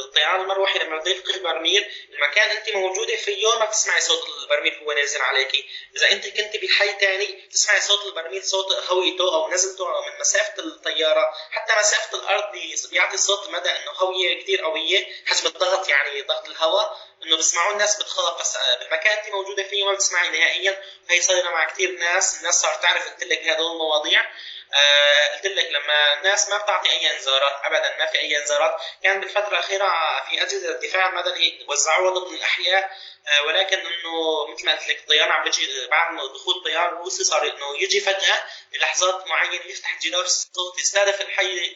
الطيران 0.05 0.41
المروحي 0.41 0.79
لما 0.79 0.99
بده 0.99 1.11
يلقي 1.11 1.35
البرميل 1.35 1.85
المكان 2.15 2.51
أنت 2.51 2.77
موجودة 2.77 3.17
فيه 3.17 3.59
ما 3.59 3.65
بتسمعي 3.65 4.01
صوت 4.01 4.23
البرميل 4.43 4.75
هو 4.75 4.93
نازل 4.93 5.21
عليكي. 5.21 5.65
إذا 5.97 6.11
أنت 6.11 6.27
كنت 6.27 6.57
بحي 6.63 6.99
ثاني 7.01 7.49
تسمعي 7.53 7.81
صوت 7.81 8.07
البرميل 8.07 8.45
صوت 8.45 8.73
هويته 8.91 9.35
أو 9.35 9.51
نزلته 9.51 9.85
من 9.85 10.21
مسافة 10.21 10.63
الطيارة. 10.63 11.25
حتى 11.51 11.73
مسافة 11.81 12.19
الأرض 12.19 12.45
بيعطي 12.91 13.17
صوت 13.17 13.49
مدى 13.51 13.71
إنه 13.71 13.91
هوية 13.91 14.43
كثير 14.43 14.65
قوية 14.65 15.07
حسب 15.27 15.47
الضغط 15.47 15.89
يعني 15.89 16.23
ضغط 16.23 16.49
الهواء. 16.49 17.10
إنه 17.23 17.37
بسمعوا 17.37 17.73
الناس 17.73 17.97
بتخاف 18.03 18.41
بس 18.41 18.57
بالمكان 18.81 19.19
انت 19.19 19.29
موجودة 19.35 19.63
فيه 19.63 19.85
ما 19.85 19.93
بتسمعي 19.93 20.29
نهائيا. 20.29 20.83
وهي 21.09 21.21
صايرة 21.21 21.51
مع 21.51 21.65
كثير 21.65 21.91
ناس 21.91 22.39
الناس 22.39 22.55
صارت 22.61 22.83
تعرف 22.83 23.09
قلت 23.09 23.25
لك 23.25 23.49
هدول 23.49 23.73
المواضيع. 23.73 24.31
آه 24.75 25.35
قلت 25.37 25.47
لك 25.47 25.67
لما 25.71 26.15
الناس 26.15 26.49
ما 26.49 26.57
بتعطي 26.57 26.91
أي 26.91 27.17
انذارات 27.17 27.65
ابدا 27.65 27.97
ما 27.99 28.07
في 28.07 28.19
أي 28.19 28.39
انذارات. 28.39 28.81
كان 29.03 29.21
بالفترة 29.21 29.49
الأخيرة 29.49 29.89
في 30.31 30.43
أجهزة 30.43 30.69
الدفاع 30.71 31.09
المدني 31.09 31.67
وزعوها 31.69 32.11
ضمن 32.11 32.37
الأحياء 32.37 32.91
آه 33.29 33.43
ولكن 33.43 33.79
إنه 33.79 34.47
مثل 34.53 34.67
ما 34.67 34.73
قلت 34.73 34.89
لك 34.89 34.99
الطيران 34.99 35.31
عم 35.31 35.45
بيجي 35.45 35.87
بعد 35.87 36.17
دخول 36.35 36.65
طيار 36.65 36.93
روسي 36.93 37.25
صار 37.25 37.43
إنه 37.43 37.83
يجي 37.83 38.01
فجأة 38.01 38.45
بلحظات 38.73 39.27
معينة 39.27 39.65
يفتح 39.67 39.99
جدار 40.03 40.25
الصوت 40.25 40.79
يستهدف 40.79 41.21
الحي 41.21 41.75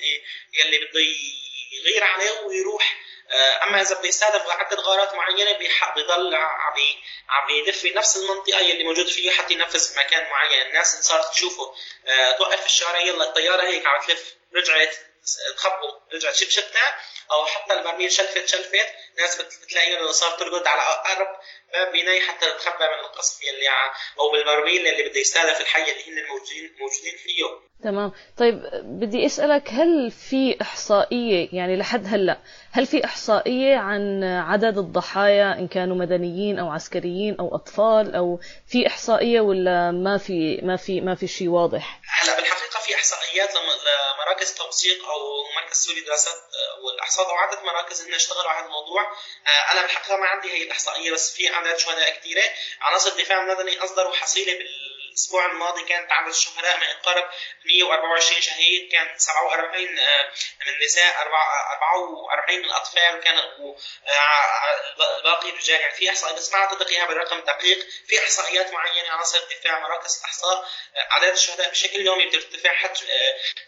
يلي 0.52 0.78
بده 0.78 1.00
يغير 1.72 2.04
عليه 2.04 2.40
ويروح 2.40 2.92
آه، 2.92 3.03
أما 3.62 3.80
إذا 3.80 3.94
بده 3.94 4.08
يستهدف 4.08 4.50
عده 4.50 4.76
غارات 4.82 5.14
معينة 5.14 5.52
بيضل 5.94 6.34
عم 6.34 6.74
عم 7.28 7.50
يلف 7.50 7.78
في 7.78 7.90
نفس 7.90 8.16
المنطقة 8.16 8.60
اللي 8.60 8.84
موجود 8.84 9.06
فيها 9.08 9.32
حتى 9.32 9.54
ينفذ 9.54 9.92
في 9.92 9.98
مكان 9.98 10.30
معين. 10.30 10.66
الناس 10.66 11.00
صارت 11.02 11.32
تشوفه 11.32 11.74
آه، 12.06 12.32
توقف 12.32 12.60
في 12.60 12.66
الشارع 12.66 13.00
يلا 13.00 13.24
الطيارة 13.24 13.62
هيك 13.62 13.86
عم 13.86 14.00
تلف 14.06 14.34
رجعت 14.54 14.96
تخبوا 15.56 15.90
رجعت 16.12 16.34
شبشبتها 16.34 17.00
أو 17.30 17.46
حتى 17.46 17.74
البرميل 17.74 18.12
شلفت 18.12 18.48
شلفت 18.48 18.88
ناس 19.18 19.36
بتلاقي 19.36 19.98
انه 19.98 20.12
صار 20.12 20.30
ترقد 20.30 20.66
على 20.66 20.82
أقرب 20.82 21.38
باب 21.72 21.92
بناي 21.92 22.20
حتى 22.20 22.46
تتخبى 22.50 22.84
من 22.84 22.98
القصف 23.00 23.42
يلي 23.42 23.68
أو 24.18 24.30
بالبرميل 24.30 24.86
اللي 24.86 25.08
بده 25.08 25.20
يستهدف 25.20 25.60
الحي 25.60 25.92
اللي 25.92 26.08
هن 26.08 26.18
الموجودين 26.18 26.76
موجودين 26.78 27.16
فيه. 27.16 27.44
تمام. 27.82 28.12
طيب 28.38 28.62
بدي 28.82 29.26
أسألك 29.26 29.68
هل 29.68 30.10
في 30.10 30.56
إحصائية 30.62 31.48
يعني 31.52 31.76
لحد 31.76 32.06
هلأ 32.06 32.38
هل 32.72 32.86
في 32.86 33.04
إحصائية 33.04 33.76
عن 33.76 34.24
عدد 34.24 34.78
الضحايا 34.78 35.58
إن 35.58 35.68
كانوا 35.68 35.96
مدنيين 35.96 36.58
أو 36.58 36.70
عسكريين 36.70 37.36
أو 37.40 37.54
أطفال 37.54 38.14
أو 38.14 38.40
في 38.68 38.86
إحصائية 38.86 39.40
ولا 39.40 39.90
ما 39.90 40.18
في 40.18 40.60
ما 40.62 40.76
في 40.76 41.00
ما 41.00 41.14
في 41.14 41.26
شيء 41.26 41.48
واضح؟ 41.48 42.00
هلا 42.08 42.36
بالحقيقة 42.36 42.80
في 42.80 42.94
إحصائيات 42.94 43.50
لمراكز 43.54 44.54
توثيق 44.54 45.04
أو 45.04 45.20
مركز 45.62 45.76
سوري 45.76 46.00
دراسات 46.00 46.40
والأحصاء 46.84 47.26
أو 47.26 47.34
عده 47.34 47.62
مراكز 47.62 48.00
إنه 48.00 48.16
اشتغلوا 48.16 48.50
على 48.50 48.66
الموضوع. 48.66 49.02
آه، 49.02 49.72
أنا 49.72 49.82
بالحقيقة 49.82 50.16
ما 50.16 50.26
عندي 50.26 50.48
هي 50.48 50.62
الإحصائية 50.62 51.12
بس 51.12 51.36
في 51.36 51.48
عدد 51.48 51.76
شهداء 51.76 52.16
كثيره 52.20 52.42
عناصر 52.80 53.10
الدفاع 53.10 53.42
المدني 53.42 53.78
اصدروا 53.84 54.12
حصيله 54.12 54.52
بال 54.58 54.94
الأسبوع 55.14 55.46
الماضي 55.46 55.84
كانت 55.84 56.12
عدد 56.12 56.28
الشهداء 56.28 56.78
ما 56.78 56.84
يقارب 56.84 57.30
124 57.64 58.40
شهيد 58.40 58.92
كان 58.92 59.18
47 59.18 59.98
آه، 59.98 60.32
من 60.60 60.72
النساء 60.74 61.22
44 61.22 62.58
من 62.58 62.64
الأطفال 62.64 63.18
وكان 63.18 63.36
آه، 63.38 65.16
الباقي 65.18 65.50
رجال 65.50 65.80
يعني 65.80 65.94
في 65.94 66.10
احصائيات 66.10 66.36
بس 66.36 66.52
ما 66.52 66.58
اعتقد 66.58 66.86
اياها 66.86 67.06
بالرقم 67.06 67.38
الدقيق 67.38 67.86
في 68.08 68.24
إحصائيات 68.24 68.72
معينة 68.72 69.10
عناصر 69.10 69.38
الدفاع 69.38 69.78
مراكز 69.78 70.18
الإحصاء 70.18 70.68
آه، 70.96 71.08
عدد 71.10 71.32
الشهداء 71.32 71.70
بشكل 71.70 72.06
يومي 72.06 72.26
بترتفع 72.26 72.72
حتى 72.72 73.06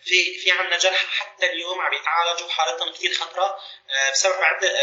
في 0.04 0.38
في 0.38 0.50
عندنا 0.50 0.78
جرحى 0.78 1.06
حتى 1.06 1.46
اليوم 1.46 1.80
عم 1.80 1.92
يتعالجوا 1.92 2.48
حالتهم 2.48 2.92
كثير 2.92 3.14
خطرة 3.14 3.58
بسبب 4.12 4.34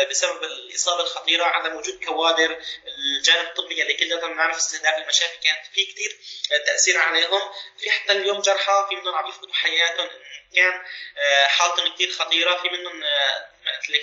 بسبب 0.10 0.44
الإصابة 0.44 1.04
الخطيرة 1.04 1.46
عدم 1.46 1.76
وجود 1.76 2.04
كوادر 2.06 2.62
الجانب 2.98 3.48
الطبي 3.48 3.82
اللي 3.82 3.94
كلنا 3.94 4.28
بنعرف 4.28 4.58
استهداف 4.58 4.98
المشافي 4.98 5.38
كانت 5.38 5.66
في 5.74 5.86
كثير 5.86 6.18
تأثير 6.66 6.98
عليهم. 6.98 7.42
في 7.80 7.92
حتى 7.92 8.12
اليوم 8.12 8.42
جرحى 8.42 8.86
في 8.90 8.96
منهم 8.96 9.16
عم 9.16 9.28
يفقدوا 9.28 9.54
حياتهم 9.54 10.10
كان 10.56 10.82
آه، 11.18 11.48
حالتهم 11.48 11.94
كثير 11.96 12.12
خطيرة. 12.12 12.62
في 12.62 12.70
منهم 12.70 13.04
آه، 13.04 13.50
قلت 13.66 13.90
لك 13.90 14.02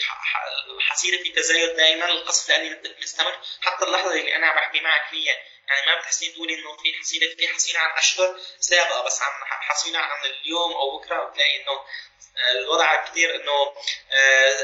حصيره 0.81 1.23
في 1.23 1.31
تزايد 1.31 1.77
دائما 1.77 2.05
القصف 2.05 2.51
الالي 2.51 2.95
مستمر. 3.03 3.39
حتى 3.61 3.85
اللحظة 3.85 4.13
اللي 4.13 4.37
أنا 4.37 4.47
عم 4.47 4.57
بحكي 4.57 4.81
معك 4.81 5.11
فيها 5.11 5.37
يعني 5.69 5.87
ما 5.87 5.99
بتحسين 5.99 6.35
تقولي 6.35 6.55
إنه 6.55 6.77
في 6.77 6.95
حصيلة 7.01 7.35
في 7.35 7.49
حصيلة 7.49 7.79
عن 7.81 7.99
أشهر 7.99 8.41
سابقة 8.61 9.03
بس 9.03 9.23
عن 9.23 9.31
حصيلة 9.45 9.99
عن 9.99 10.25
اليوم 10.25 10.73
أو 10.73 10.99
بكرة 10.99 11.25
بتلاقي 11.25 11.63
إنه 11.63 11.73
آه، 11.73 12.51
الوضع 12.51 13.05
كثير 13.05 13.35
إنه 13.35 13.75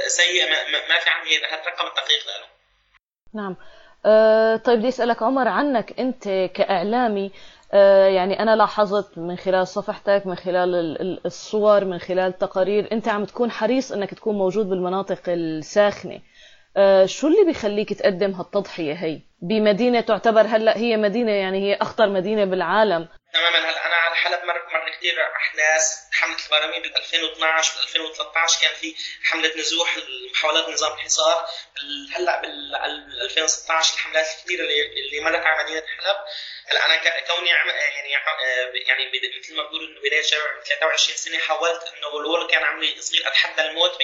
سيء 0.06 0.50
ما 0.88 0.98
في 0.98 1.10
عندي 1.10 1.36
الرقم 1.36 1.86
الدقيق 1.86 2.26
له 2.26 2.48
نعم. 3.34 3.56
طيب 4.64 4.78
بدي 4.78 4.88
أسألك 4.88 5.22
عمر 5.22 5.48
عنك 5.48 6.00
أنت 6.00 6.28
كإعلامي. 6.54 7.30
أه 7.72 8.06
يعني 8.06 8.42
أنا 8.42 8.56
لاحظت 8.56 9.18
من 9.18 9.36
خلال 9.36 9.68
صفحتك 9.68 10.22
من 10.26 10.34
خلال 10.34 11.26
الصور 11.26 11.84
من 11.84 11.98
خلال 11.98 12.38
تقارير 12.38 12.92
أنت 12.92 13.08
عم 13.08 13.24
تكون 13.24 13.50
حريص 13.50 13.92
إنك 13.92 14.14
تكون 14.14 14.38
موجود 14.38 14.68
بالمناطق 14.68 15.20
الساخنة. 15.28 16.20
أه 16.76 17.06
شو 17.06 17.26
اللي 17.26 17.44
بيخليك 17.46 17.92
تقدم 17.92 18.30
هالتضحية 18.32 18.92
هي؟ 18.94 19.20
بمدينة 19.42 20.01
تعتبر 20.01 20.40
هلأ 20.40 20.77
هي 20.77 20.96
مدينة 20.96 21.33
يعني 21.33 21.59
هي 21.70 21.79
أخطر 21.83 22.09
مدينة 22.09 22.44
بالعالم. 22.44 23.09
تماما 23.33 23.59
هلأ 23.59 23.87
أنا 23.87 23.96
على 23.96 24.14
حلب 24.16 24.44
مر 24.44 24.55
مر 24.72 24.90
كثير 24.90 25.14
أحداث 25.37 25.85
حملة 26.12 26.37
البراميل 26.46 26.83
بال 26.83 26.96
2012 26.96 27.75
بال 27.75 27.83
2013 27.83 28.61
كان 28.61 28.75
في 28.75 28.94
حملة 29.25 29.57
نزوح 29.57 29.96
محاولات 30.33 30.68
نظام 30.68 30.92
الحصار 30.92 31.46
هلأ 32.16 32.40
بال 32.40 32.77
2016 33.22 33.94
الحملات 33.94 34.27
الكثيره 34.27 34.62
اللي, 34.62 35.20
مرت 35.20 35.46
على 35.46 35.64
مدينة 35.64 35.83
حلب. 35.87 36.16
هلأ 36.66 36.87
أنا 36.87 36.96
كوني 37.20 37.49
يعني 37.49 37.70
يعني 38.88 39.11
مثل 39.38 39.57
ما 39.57 39.62
بقول 39.62 39.90
إنه 39.90 40.01
بداية 40.01 40.22
شباب 40.22 40.62
23 40.64 41.16
سنة 41.16 41.38
حاولت 41.38 41.83
إنه 41.83 42.20
الأول 42.20 42.51
كان 42.51 42.64
عمري 42.64 43.01
صغير 43.01 43.29
أتحدى 43.29 43.62
الموت 43.62 43.99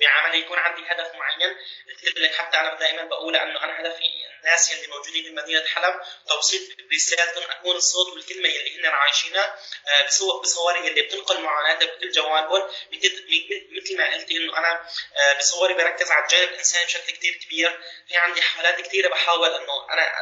بعمل 0.00 0.34
يكون 0.34 0.58
عندي 0.58 0.82
هدف 0.86 1.14
معين. 1.14 1.56
قلت 2.04 2.18
لك 2.18 2.34
حتى 2.34 2.56
أنا 2.60 2.74
دائما 2.74 3.04
بقول 3.04 3.36
إنه 3.36 3.64
أنا 3.64 3.80
هدفي 3.80 4.04
الناس 4.46 4.72
اللي 4.76 4.86
موجودين 4.86 5.34
بمدينه 5.34 5.66
حلب. 5.66 6.00
توصيل 6.28 6.76
رسالتهم 6.94 7.50
اكون 7.50 7.76
الصوت 7.76 8.12
والكلمة 8.12 8.48
اللي 8.48 8.80
هن 8.80 8.86
عايشينها 8.86 9.58
آه، 9.88 10.40
بصوري 10.42 10.88
اللي 10.88 11.02
بتنقل 11.02 11.40
معاناتها 11.40 11.86
بكل 11.86 12.10
جوانبهم 12.10 12.70
مثل 13.72 13.96
ما 13.96 14.14
قلت 14.14 14.30
إنه 14.30 14.58
أنا 14.58 14.88
آه، 15.16 15.38
بصوري 15.38 15.74
بركز 15.74 16.10
على 16.10 16.24
الجانب 16.24 16.48
الإنساني 16.48 16.84
بشكل 16.84 17.12
كثير 17.12 17.34
كبير. 17.34 17.80
في 18.08 18.16
عندي 18.16 18.42
حالات 18.42 18.80
كثيره 18.80 19.08
بحاول 19.08 19.54
إنه 19.54 19.92
أنا 19.92 20.12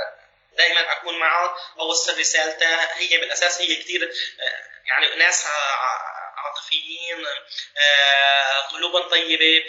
دائما 0.57 0.93
أكون 0.93 1.19
معه 1.19 1.57
أوصل 1.79 2.19
رسالته 2.19 2.85
هي 2.85 3.19
بالأساس 3.19 3.61
هي 3.61 3.77
كثير 3.77 4.13
آه، 4.41 4.75
يعني 4.87 5.17
ناس 5.17 5.47
عاطفيين 6.45 7.27
آه، 7.77 8.61
قلوبا 8.61 9.01
طيبة 9.09 9.65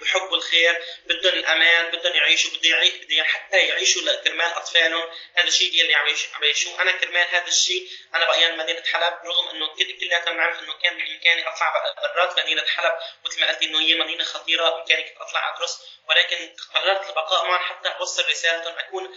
بحبوا 0.00 0.36
الخير 0.36 0.84
بدهم 1.06 1.32
الأمان 1.32 1.90
بدهم 1.90 2.14
يعيشوا 2.14 2.50
بدهم 2.50 3.24
حتى 3.24 3.56
يعيشوا 3.56 4.14
كرمال 4.24 4.52
أطفالهم. 4.52 5.10
هذا 5.34 5.48
الشيء 5.48 5.82
اللي 5.82 5.94
عم 5.94 6.06
يعيشوه 6.42 6.82
أنا 6.82 6.92
كرمال 6.92 7.26
هذا 7.30 7.46
الشيء 7.46 7.88
أنا 8.14 8.26
بقيان 8.26 8.58
مدينة 8.58 8.82
حلب 8.82 9.14
رغم 9.24 9.48
إنه 9.48 9.68
كلياتنا 10.00 10.32
بنعرف 10.32 10.58
إنه 10.58 10.72
كان 10.82 10.98
بإمكاني 10.98 11.48
أطلع 11.48 11.94
برات 12.14 12.38
مدينة 12.40 12.66
حلب. 12.66 12.92
مثل 13.26 13.40
ما 13.40 13.48
قلت 13.48 13.62
إنه 13.62 13.80
هي 13.80 13.94
مدينة 13.94 14.24
خطيرة 14.24 14.70
بإمكاني 14.70 15.02
كنت 15.02 15.16
أطلع 15.20 15.56
أدرس. 15.56 15.78
ولكن 16.08 16.54
قررت 16.74 17.08
البقاء 17.08 17.44
معهم 17.44 17.64
حتى 17.64 17.88
أوصل 17.88 18.28
رسالتهم. 18.30 18.78
أكون 18.78 19.14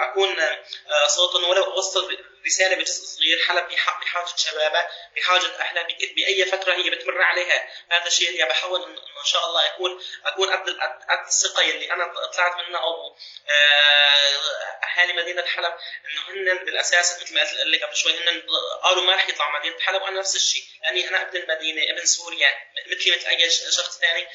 أكون 0.00 0.40
آه، 0.40 1.06
صوتهم 1.06 1.44
ولو 1.44 1.64
أوصل 1.64 2.18
رسالة 2.46 2.76
بجزء 2.76 3.04
صغير. 3.04 3.38
حلب 3.48 3.68
بحاجة 3.68 4.36
شبابها 4.36 4.90
بحاجة 5.16 5.60
أهلها 5.60 5.82
بأي 6.16 6.44
فترة 6.56 6.74
هي 6.74 6.90
بتمر 6.90 7.22
عليها. 7.22 7.68
هذا 7.90 8.06
الشيء 8.06 8.28
اللي 8.28 8.44
بحاول 8.44 8.82
إنه 8.82 9.00
إن 9.20 9.24
شاء 9.24 9.46
الله 9.46 9.66
أكون 9.66 10.00
اكون 10.26 10.50
قد 10.50 10.70
قد 11.10 11.26
الثقة 11.26 11.70
اللي 11.70 11.92
أنا 11.92 12.04
طلعت 12.34 12.68
منها 12.68 12.80
أو 12.80 13.16
آه، 13.50 14.84
أهالي 14.84 15.12
مدينة 15.12 15.42
حلب 15.42 15.72
إنه 16.04 16.52
هن 16.54 16.64
بالأساس 16.64 17.22
مثل 17.22 17.34
ما 17.34 17.40
قلت 17.40 17.52
لك 17.52 17.82
قبل 17.84 17.96
شوي 17.96 18.12
هن 18.12 18.42
قالوا 18.82 19.02
ما 19.02 19.14
رح 19.14 19.28
يطلعوا 19.28 19.58
مدينة 19.58 19.78
حلب 19.80 20.02
وأنا 20.02 20.18
نفس 20.18 20.36
الشيء. 20.36 20.62
لاني 20.82 21.08
أنا 21.08 21.22
ابن 21.22 21.36
المدينة 21.36 21.82
ابن 21.90 22.04
سوريا 22.06 22.48
مثلي 22.86 23.16
مثل 23.16 23.26
أي 23.26 23.50
شخص 23.50 23.98
ثاني 23.98 24.26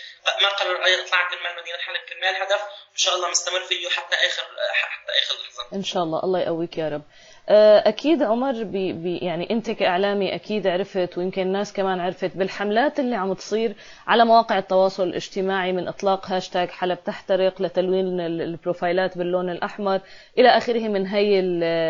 ما 0.42 0.50
قرر 0.50 0.76
اطلع 0.76 1.30
كرمال 1.30 1.56
مدينة 1.62 1.78
حلب 1.78 2.02
كرمال 2.10 2.36
هدف 2.36 2.62
وان 2.62 2.98
شاء 2.98 3.16
الله 3.16 3.30
مستمر 3.30 3.64
فيه 3.66 3.90
حتى 3.90 4.16
آخر 4.16 4.44
حتى 4.72 5.12
آخر 5.24 5.36
لحظة. 5.36 5.64
إن 5.74 5.84
شاء 5.84 6.04
الله. 6.04 6.24
الله 6.24 6.40
يقويك 6.40 6.78
يا 6.78 6.90
رب. 6.90 7.04
أكيد 7.52 8.24
عمر 8.24 8.64
بي 8.64 8.94
بي 8.94 9.18
يعني 9.18 9.50
انت 9.52 9.72
كاعلامي 9.72 10.36
أكيد 10.36 10.68
عرفت 10.68 11.18
ويمكن 11.18 11.42
الناس 11.42 11.74
كمان 11.74 12.00
عرفت 12.00 12.38
بالحملات 12.38 13.00
اللي 13.00 13.16
عم 13.16 13.34
تصير 13.34 13.76
على 14.08 14.26
مواقع 14.26 14.58
التواصل 14.58 15.04
الاجتماعي 15.04 15.74
من 15.74 15.88
إطلاق 15.88 16.32
هاشتاج 16.32 16.70
حلب 16.70 17.04
تحترق 17.04 17.62
لتلوين 17.62 18.20
البروفايلات 18.20 19.18
باللون 19.18 19.50
الأحمر 19.50 20.02
إلى 20.38 20.50
آخره 20.50 20.88
من 20.88 21.08
هي 21.08 21.40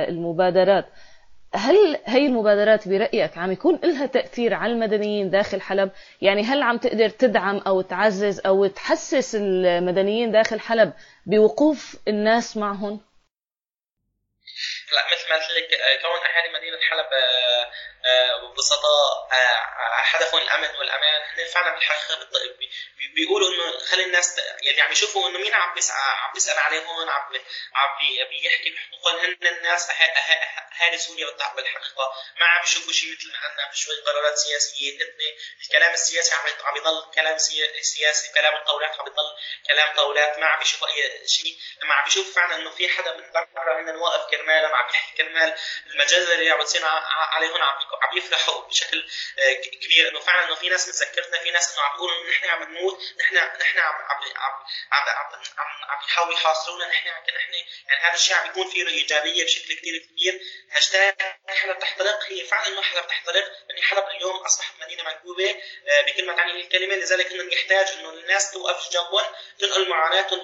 المبادرات. 0.09 0.85
هل 1.55 1.75
هي 2.05 2.25
المبادرات 2.27 2.87
برأيك 2.87 3.37
عم 3.37 3.51
يكون 3.51 3.79
لها 3.83 4.05
تأثير 4.05 4.53
على 4.53 4.73
المدنيين 4.73 5.29
داخل 5.29 5.61
حلب؟ 5.61 5.91
يعني 6.21 6.43
هل 6.43 6.61
عم 6.61 6.77
تقدر 6.77 7.09
تدعم 7.09 7.57
أو 7.57 7.81
تعزز 7.81 8.41
أو 8.45 8.67
تحسس 8.67 9.35
المدنيين 9.39 10.31
داخل 10.31 10.59
حلب 10.59 10.93
بوقوف 11.25 11.95
الناس 12.07 12.57
معهم؟ 12.57 12.99
لا 14.91 15.07
مثل 15.11 15.29
ما 15.29 15.35
قلت 15.35 15.51
لك 15.51 16.01
كون 16.01 16.25
اهالي 16.25 16.49
مدينة 16.49 16.79
حلب 16.81 17.07
ببساطه 18.41 19.27
هدفهم 19.91 20.41
الأمن 20.41 20.75
والأمان 20.75 21.21
هن 21.21 21.45
فعلا 21.45 21.75
بالحقيقة 21.75 22.27
بيقولوا 23.15 23.53
إنه 23.53 23.79
خلي 23.79 24.03
الناس 24.03 24.37
يعني 24.61 24.81
عم 24.81 24.91
يشوفوا 24.91 25.29
إنه 25.29 25.39
مين 25.39 25.53
عم 25.53 25.73
بيسال 25.73 25.95
عم 25.95 26.33
بيسأل 26.33 26.59
عليهم 26.59 27.09
عم 27.09 27.35
عم 27.75 27.97
بيحكي 28.29 28.69
بحقوقهم 28.69 29.19
هن 29.19 29.47
الناس 29.47 29.89
أهالي 29.89 30.97
سوريا 30.97 31.31
بالحقيقة. 31.55 32.13
ما 32.39 32.45
عم 32.45 32.63
يشوفوا 32.63 32.93
شيء 32.93 33.11
مثل 33.11 33.31
ما 33.31 33.47
قلنا 33.47 33.71
بشوي 33.71 33.95
قرارات 34.01 34.37
سياسية 34.37 34.97
هن 34.97 35.09
الكلام 35.65 35.93
السياسي 35.93 36.35
عم 36.35 36.45
عم 36.63 36.77
يضل 36.77 37.11
كلام 37.15 37.37
سياسي 37.81 38.33
كلام 38.33 38.55
الطاولات 38.55 38.99
عم 38.99 39.07
يضل 39.07 39.35
كلام 39.67 39.95
طاولات. 39.95 40.39
ما 40.39 40.45
عم 40.45 40.61
يشوفوا 40.61 40.87
أي 40.87 41.27
شيء 41.27 41.57
لما 41.83 41.93
عم 41.93 42.07
يشوف 42.07 42.35
فعلا 42.35 42.55
إنه 42.55 42.69
في 42.69 42.89
حدا 42.89 43.13
من 43.13 43.31
برا 43.31 43.81
هن 43.81 43.95
واقف 43.95 44.31
كرمال. 44.31 44.65
عم 44.79 44.89
يحكي 44.89 45.17
كرمال 45.17 45.55
المجازر 45.87 46.33
اللي 46.33 46.49
عم 46.49 46.59
بتصير 46.59 46.85
عليهم 46.85 47.61
عم 47.61 47.77
عم 48.01 48.17
يفرحوا 48.17 48.67
بشكل 48.67 49.09
آه، 49.39 49.53
كبير. 49.53 50.09
إنه 50.09 50.19
فعلا 50.19 50.45
إنه 50.45 50.55
في 50.55 50.69
ناس 50.69 50.87
متذكرتنا 50.87 51.39
في 51.39 51.51
ناس 51.51 51.73
إنه 51.73 51.81
عم 51.81 51.91
بيقولوا 51.93 52.29
نحن 52.29 52.49
عم 52.49 52.63
نموت 52.63 52.99
نحن 53.19 53.35
نحن 53.35 53.79
عم 53.79 53.95
عم 53.95 54.23
عم 54.35 54.53
عم 54.91 55.05
عم, 55.57 55.83
عم 55.89 55.99
يحاولوا 56.07 56.33
يحاصرونا. 56.33 56.87
نحن 56.87 57.07
نحن 57.07 57.53
يعني 57.87 58.01
هذا 58.01 58.13
الشيء 58.13 58.35
عم 58.35 58.49
يكون 58.49 58.69
فيه 58.69 58.87
إيجابية 58.87 59.43
بشكل 59.45 59.73
كثير 59.73 59.97
كبير. 59.97 60.41
هاشتاج 60.71 61.15
حلب 61.47 61.79
تحترق 61.79 62.23
هي 62.27 62.45
فعلا 62.45 62.67
إنه 62.67 62.81
حلب 62.81 63.07
تحترق 63.07 63.51
لأن 63.69 63.83
حلب 63.83 64.03
اليوم 64.07 64.35
اصبحت 64.35 64.73
مدينة 64.81 65.03
منكوبه 65.03 65.61
آه، 65.87 66.01
بكل 66.01 66.25
ما 66.25 66.35
تعني 66.35 66.61
الكلمة 66.61 66.95
لذلك 66.95 67.31
إنه 67.31 67.53
يحتاج 67.53 67.87
إنه 67.87 68.09
الناس 68.09 68.51
توقف 68.51 68.89
جنبهم 68.91 69.25
تنقل 69.59 69.89
معاناتهم 69.89 70.41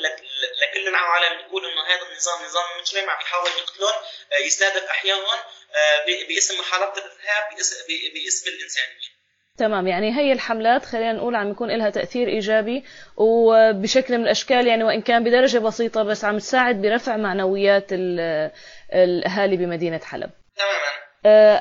لكل 0.62 0.88
العالم 0.88 1.48
تقول 1.48 1.66
إنه 1.66 1.84
هذا 1.88 2.02
النظام 2.02 2.46
نظام 2.46 2.80
مجرم 2.80 3.10
عم 3.10 3.22
يحاول 3.22 3.50
يقتلهم. 3.50 4.04
يستهدف 4.46 4.84
احيائهم 4.84 5.24
باسم 6.30 6.60
محاربه 6.60 6.98
الارهاب 6.98 7.56
باسم 8.14 8.50
الإنسانية. 8.50 9.16
تمام 9.58 9.88
يعني 9.88 10.18
هي 10.18 10.32
الحملات 10.32 10.86
خلينا 10.86 11.14
نقول 11.14 11.36
عم 11.36 11.52
يكون 11.52 11.78
لها 11.78 11.90
تأثير 11.90 12.28
إيجابي 12.28 12.84
وبشكل 13.18 14.18
من 14.18 14.24
الأشكال 14.24 14.68
يعني 14.68 14.84
وإن 14.84 15.02
كان 15.02 15.24
بدرجة 15.24 15.58
بسيطة 15.58 16.04
بس 16.04 16.26
عم 16.26 16.38
تساعد 16.38 16.82
برفع 16.82 17.18
معنويات 17.18 17.88
الأهالي 18.94 19.58
بمدينة 19.58 20.00
حلب. 20.00 20.30
تماما. 20.56 20.72
آه، 20.72 21.05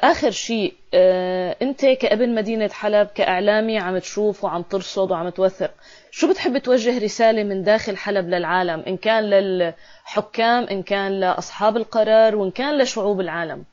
آخر 0.02 0.30
شيء 0.30 0.74
آه، 0.94 1.56
أنت 1.62 1.86
كأبن 1.86 2.34
مدينة 2.34 2.68
حلب 2.68 3.08
كإعلامي 3.14 3.78
عم 3.78 3.98
تشوف 3.98 4.44
وعم 4.44 4.62
ترصد 4.62 5.10
وعم 5.10 5.28
توثق. 5.28 5.70
شو 6.10 6.30
بتحب 6.30 6.58
توجه 6.58 7.04
رسالة 7.04 7.42
من 7.42 7.62
داخل 7.62 7.96
حلب 7.96 8.28
للعالم؟ 8.28 8.84
إن 8.86 8.96
كان 8.96 9.30
للحكام 9.30 10.64
إن 10.64 10.82
كان 10.82 11.20
لأصحاب 11.20 11.76
القرار 11.76 12.36
وإن 12.36 12.50
كان 12.50 12.78
لشعوب 12.82 13.20
العالم؟ 13.20 13.64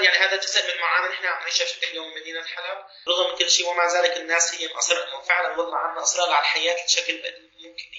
يعني 0.00 0.18
هذا 0.18 0.36
جزء 0.40 0.60
من 0.62 0.70
المعاناه 0.76 1.08
نحن 1.12 1.26
عم 1.26 1.40
نعيشها 1.40 1.64
بشكل 1.64 1.96
يوم 1.96 2.06
مدينة 2.20 2.40
حلب. 2.40 2.78
رغم 3.08 3.38
كل 3.38 3.50
شيء 3.50 3.66
ومع 3.68 3.84
ذلك 3.96 4.16
الناس 4.20 4.54
هي 4.54 4.68
مصر 4.76 4.94
فعلا 5.28 5.48
والله 5.58 5.76
عندنا 5.76 6.02
إصرار 6.02 6.30
على 6.30 6.40
الحياة 6.40 6.76
بشكل 6.86 7.14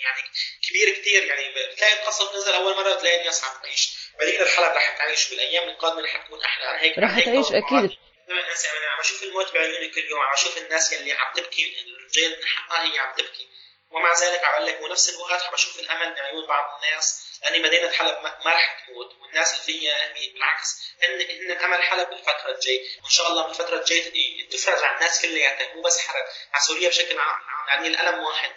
يعني 0.04 0.22
كبير 0.70 0.96
كثير 1.02 1.24
يعني 1.24 1.50
بتلاقي 1.74 1.94
القصف 1.94 2.36
نزل 2.36 2.54
أول 2.54 2.76
مرة 2.76 2.94
بتلاقي 2.94 3.20
الناس 3.22 3.44
عم 3.44 3.62
تعيش. 3.64 3.90
مدينة 4.22 4.46
حلب 4.46 4.76
رح 4.76 4.98
تعيش 4.98 5.30
بالأيام 5.30 5.70
القادمة 5.70 6.02
رح 6.02 6.26
تكون 6.26 6.42
أحلى. 6.42 6.66
عن 6.66 6.80
هيك 6.80 6.98
رح 6.98 7.20
تعيش 7.20 7.48
أكيد. 7.48 7.98
الناس 8.30 8.66
يعني 8.66 8.86
عم 8.86 9.00
أشوف 9.00 9.24
الموت 9.24 9.54
بعيوني 9.54 9.90
كل 9.90 10.06
يوم 10.10 10.20
عم 10.20 10.34
أشوف 10.34 10.58
الناس 10.58 10.94
اللي 10.94 11.12
عم 11.14 11.34
تبكي 11.34 11.76
الرجال 11.82 12.48
حقها 12.48 12.94
هي 12.94 13.00
عم 13.00 13.16
تبكي. 13.16 13.48
ومع 13.92 14.14
ذلك 14.14 14.44
عم 14.44 14.64
لك 14.64 14.82
ونفس 14.82 15.10
الوقت 15.10 15.44
عم 15.44 15.54
أشوف 15.54 15.80
الأمل 15.80 16.14
بعيون 16.16 16.48
بعض 16.48 16.84
الناس 16.84 17.28
لأن 17.44 17.62
مدينة 17.62 17.92
حلب 17.92 18.18
ما 18.46 18.52
رح 18.54 18.86
تموت 18.88 19.16
والناس 19.22 19.54
اللي 19.54 19.64
فيها 19.66 20.14
بالعكس. 20.34 20.82
هن 21.04 21.22
هن 21.22 21.52
أمل 21.58 21.84
حلب 21.84 22.10
بالفترة 22.10 22.52
الجاي 22.56 22.90
وإن 23.04 23.10
شاء 23.10 23.28
الله 23.28 23.48
بالفترة 23.48 23.80
الجاية 23.80 24.50
تفرج 24.50 24.84
على 24.84 24.96
الناس 24.96 25.22
كلياتها 25.22 25.74
مو 25.74 25.82
بس 25.82 26.00
حرب. 26.00 26.26
على 26.54 26.64
سوريا 26.68 26.90
بشكل 26.90 27.20
عام 27.20 27.40
يعني 27.68 27.88
الألم 27.88 28.24
واحد. 28.24 28.52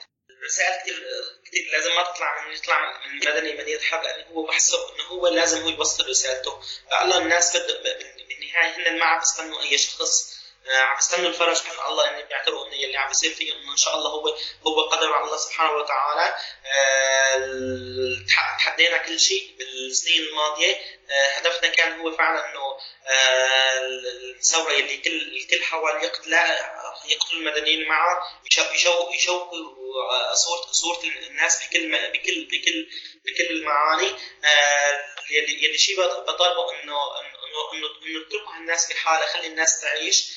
كثير 0.58 1.04
كثير 1.46 1.70
لازم 1.72 1.94
ما 1.94 2.02
تطلع 2.02 2.46
من 2.46 2.54
يطلع 2.54 3.00
من 3.06 3.16
مدني 3.16 3.52
مدينه 3.52 3.80
حلب 3.80 4.02
لأنه 4.02 4.26
هو 4.26 4.42
بحسب 4.42 4.78
إنه 4.94 5.04
هو 5.04 5.28
لازم 5.28 5.62
هو 5.62 5.68
يوصل 5.68 6.08
رسالته. 6.08 6.62
الله 7.02 7.18
الناس 7.18 7.56
بالنهايه 7.56 8.76
هن 8.76 8.98
ما 8.98 9.04
عم 9.04 9.18
بيستنوا 9.18 9.62
أي 9.62 9.78
شخص 9.78 10.40
عم 10.68 10.98
يستنوا 10.98 11.28
الفرج 11.28 11.62
من 11.64 11.84
الله 11.88 12.08
ان 12.10 12.26
بيعتبروا 12.28 12.66
إنه 12.66 12.74
اللي 12.74 12.96
عم 12.96 13.08
بيصير 13.08 13.34
فيه 13.34 13.52
إنه 13.52 13.72
إن 13.72 13.76
شاء 13.76 13.94
الله 13.94 14.10
هو 14.10 14.36
هو 14.66 14.88
قدر 14.88 15.10
مع 15.10 15.24
الله 15.24 15.36
سبحانه 15.36 15.72
وتعالى. 15.72 16.36
آه، 16.66 17.38
تحدينا 18.58 18.98
كل 18.98 19.20
شيء 19.20 19.54
بالسنين 19.58 20.20
الماضية. 20.20 20.74
آه، 21.10 21.38
هدفنا 21.38 21.68
كان 21.68 22.00
هو 22.00 22.16
فعلا 22.16 22.50
إنه 22.50 22.78
آه، 23.06 23.78
الثورة 24.36 24.72
اللي 24.72 24.96
كل 24.96 25.36
الكل 25.36 25.64
حاول 25.64 26.04
يقتل 26.04 26.34
يقتل 27.06 27.36
المدنيين 27.36 27.88
معه 27.88 28.40
يشوهوا 28.74 29.14
يشوهوا 29.14 30.34
صوره 30.34 30.72
صوره 30.72 31.00
الناس 31.04 31.66
بكل 31.66 32.10
بكل 32.12 32.44
بكل 32.44 32.90
بكل 33.24 33.50
المعاني. 33.50 34.12
يلي 35.30 35.64
يلي 35.64 35.78
شيء 35.78 35.96
بطالبه 36.06 36.72
إنه 36.72 37.20
إنه 37.20 37.72
إنه 37.74 37.88
إنه 38.06 38.26
اتركوا 38.26 38.54
الناس 38.56 38.92
بحالها 38.92 39.26
خلي 39.26 39.46
الناس 39.46 39.80
تعيش. 39.80 40.30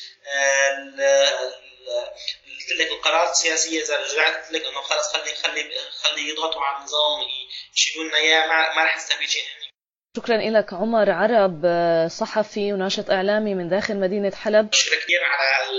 قلت 2.47 2.71
لك 2.79 2.87
القرارات 2.87 3.31
السياسية 3.31 3.81
إذا 3.81 3.97
رجعت 3.99 4.35
قلت 4.35 4.51
لك 4.51 4.65
إنه 4.65 4.81
خلص 4.81 5.07
خلي 5.13 5.35
خلي 5.35 5.79
خلي 6.01 6.29
يضغطوا 6.29 6.61
على 6.61 6.77
النظام 6.77 7.27
يشيلوا 7.75 8.05
لنا 8.05 8.17
إياه 8.17 8.47
ما 8.47 8.83
رح 8.83 8.97
نستفيد 8.97 9.29
شيء 9.29 9.43
شكرا 10.17 10.37
لك 10.37 10.73
عمر 10.73 11.11
عرب 11.11 11.65
صحفي 12.09 12.73
وناشط 12.73 13.09
إعلامي 13.09 13.55
من 13.55 13.69
داخل 13.69 13.97
مدينة 13.99 14.31
حلب 14.35 14.73
شكرا 14.73 14.99
كثير 14.99 15.19
على 15.23 15.69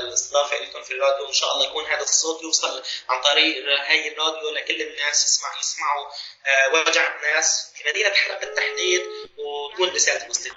الاستضافة 0.00 0.56
لكم 0.56 0.82
في 0.82 0.92
الراديو 0.94 1.24
وان 1.24 1.32
شاء 1.32 1.52
الله 1.54 1.66
يكون 1.66 1.84
هذا 1.84 2.02
الصوت 2.02 2.42
يوصل 2.42 2.82
عن 3.08 3.20
طريق 3.22 3.56
هاي 3.88 4.12
الراديو 4.12 4.50
لكل 4.50 4.82
الناس 4.82 5.24
يسمع 5.24 5.48
يسمعوا 5.60 6.06
آه، 6.46 6.88
وجع 6.88 7.16
الناس 7.16 7.72
في 7.74 7.88
مدينة 7.90 8.10
حلب 8.10 8.40
بالتحديد 8.40 9.02
وتكون 9.38 9.88
رساله 9.88 10.28
مسلم 10.28 10.54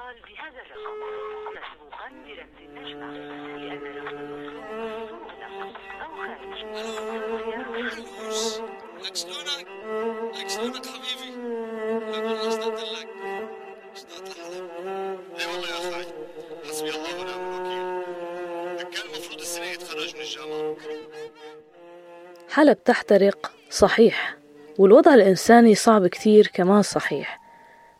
لك 9.03 9.15
شلونك؟ 9.15 9.67
لك 10.35 10.49
شلونك 10.49 10.85
حبيبي؟ 10.85 11.06
لك 11.06 11.06
حلب 22.57 22.83
تحترق 22.83 23.51
صحيح. 23.69 24.37
والوضع 24.77 25.13
الإنساني 25.13 25.75
صعب 25.75 26.07
كثير 26.07 26.51
كمان 26.53 26.81
صحيح. 26.81 27.39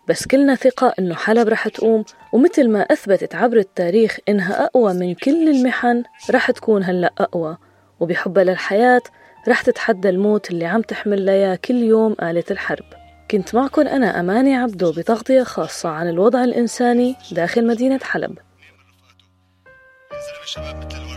بس 0.08 0.28
كلنا 0.28 0.56
ثقة 0.56 0.93
إنه 1.00 1.15
حلب 1.15 1.48
رح 1.48 1.67
تقوم 1.67 2.06
ومثل 2.34 2.70
ما 2.70 2.82
أثبتت 2.82 3.36
عبر 3.36 3.58
التاريخ 3.58 4.17
إنها 4.30 4.65
أقوى 4.65 4.93
من 4.93 5.13
كل 5.13 5.50
المحن 5.50 6.04
رح 6.32 6.52
تكون 6.52 6.84
هلأ 6.84 7.13
أقوى. 7.17 7.58
وبحبها 8.00 8.43
للحياة 8.43 9.02
رح 9.48 9.62
تتحدى 9.62 10.10
الموت 10.10 10.52
اللي 10.52 10.65
عم 10.65 10.82
تحمل 10.82 11.22
ليا 11.22 11.56
كل 11.56 11.84
يوم 11.84 12.15
آلة 12.22 12.43
الحرب. 12.52 12.86
كنت 13.32 13.56
معكم 13.56 13.82
أنا 13.82 14.20
أماني 14.20 14.56
عبدو 14.56 14.91
بتغطية 14.91 15.43
خاصة 15.43 15.89
عن 15.89 16.10
الوضع 16.10 16.43
الإنساني 16.43 17.15
داخل 17.32 17.67
مدينة 17.67 18.00
حلب. 18.04 18.38
ليلة 20.58 21.17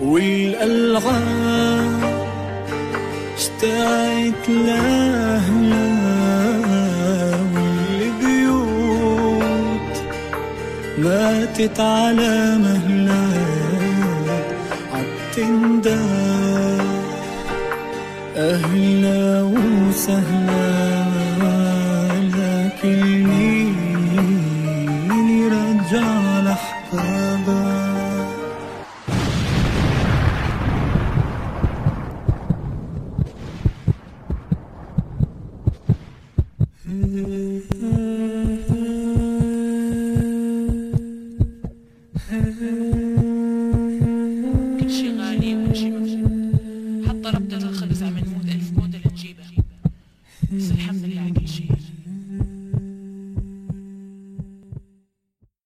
والألعاب 0.00 1.86
اشتقت 3.36 4.48
لأهلا 4.48 5.86
والبيوت 7.54 8.96
ماتت 10.98 11.80
على 11.80 12.58
مهلا 12.58 13.28
عالتندار 14.92 16.86
أهلا 18.36 19.42
وسهلا. 19.42 20.85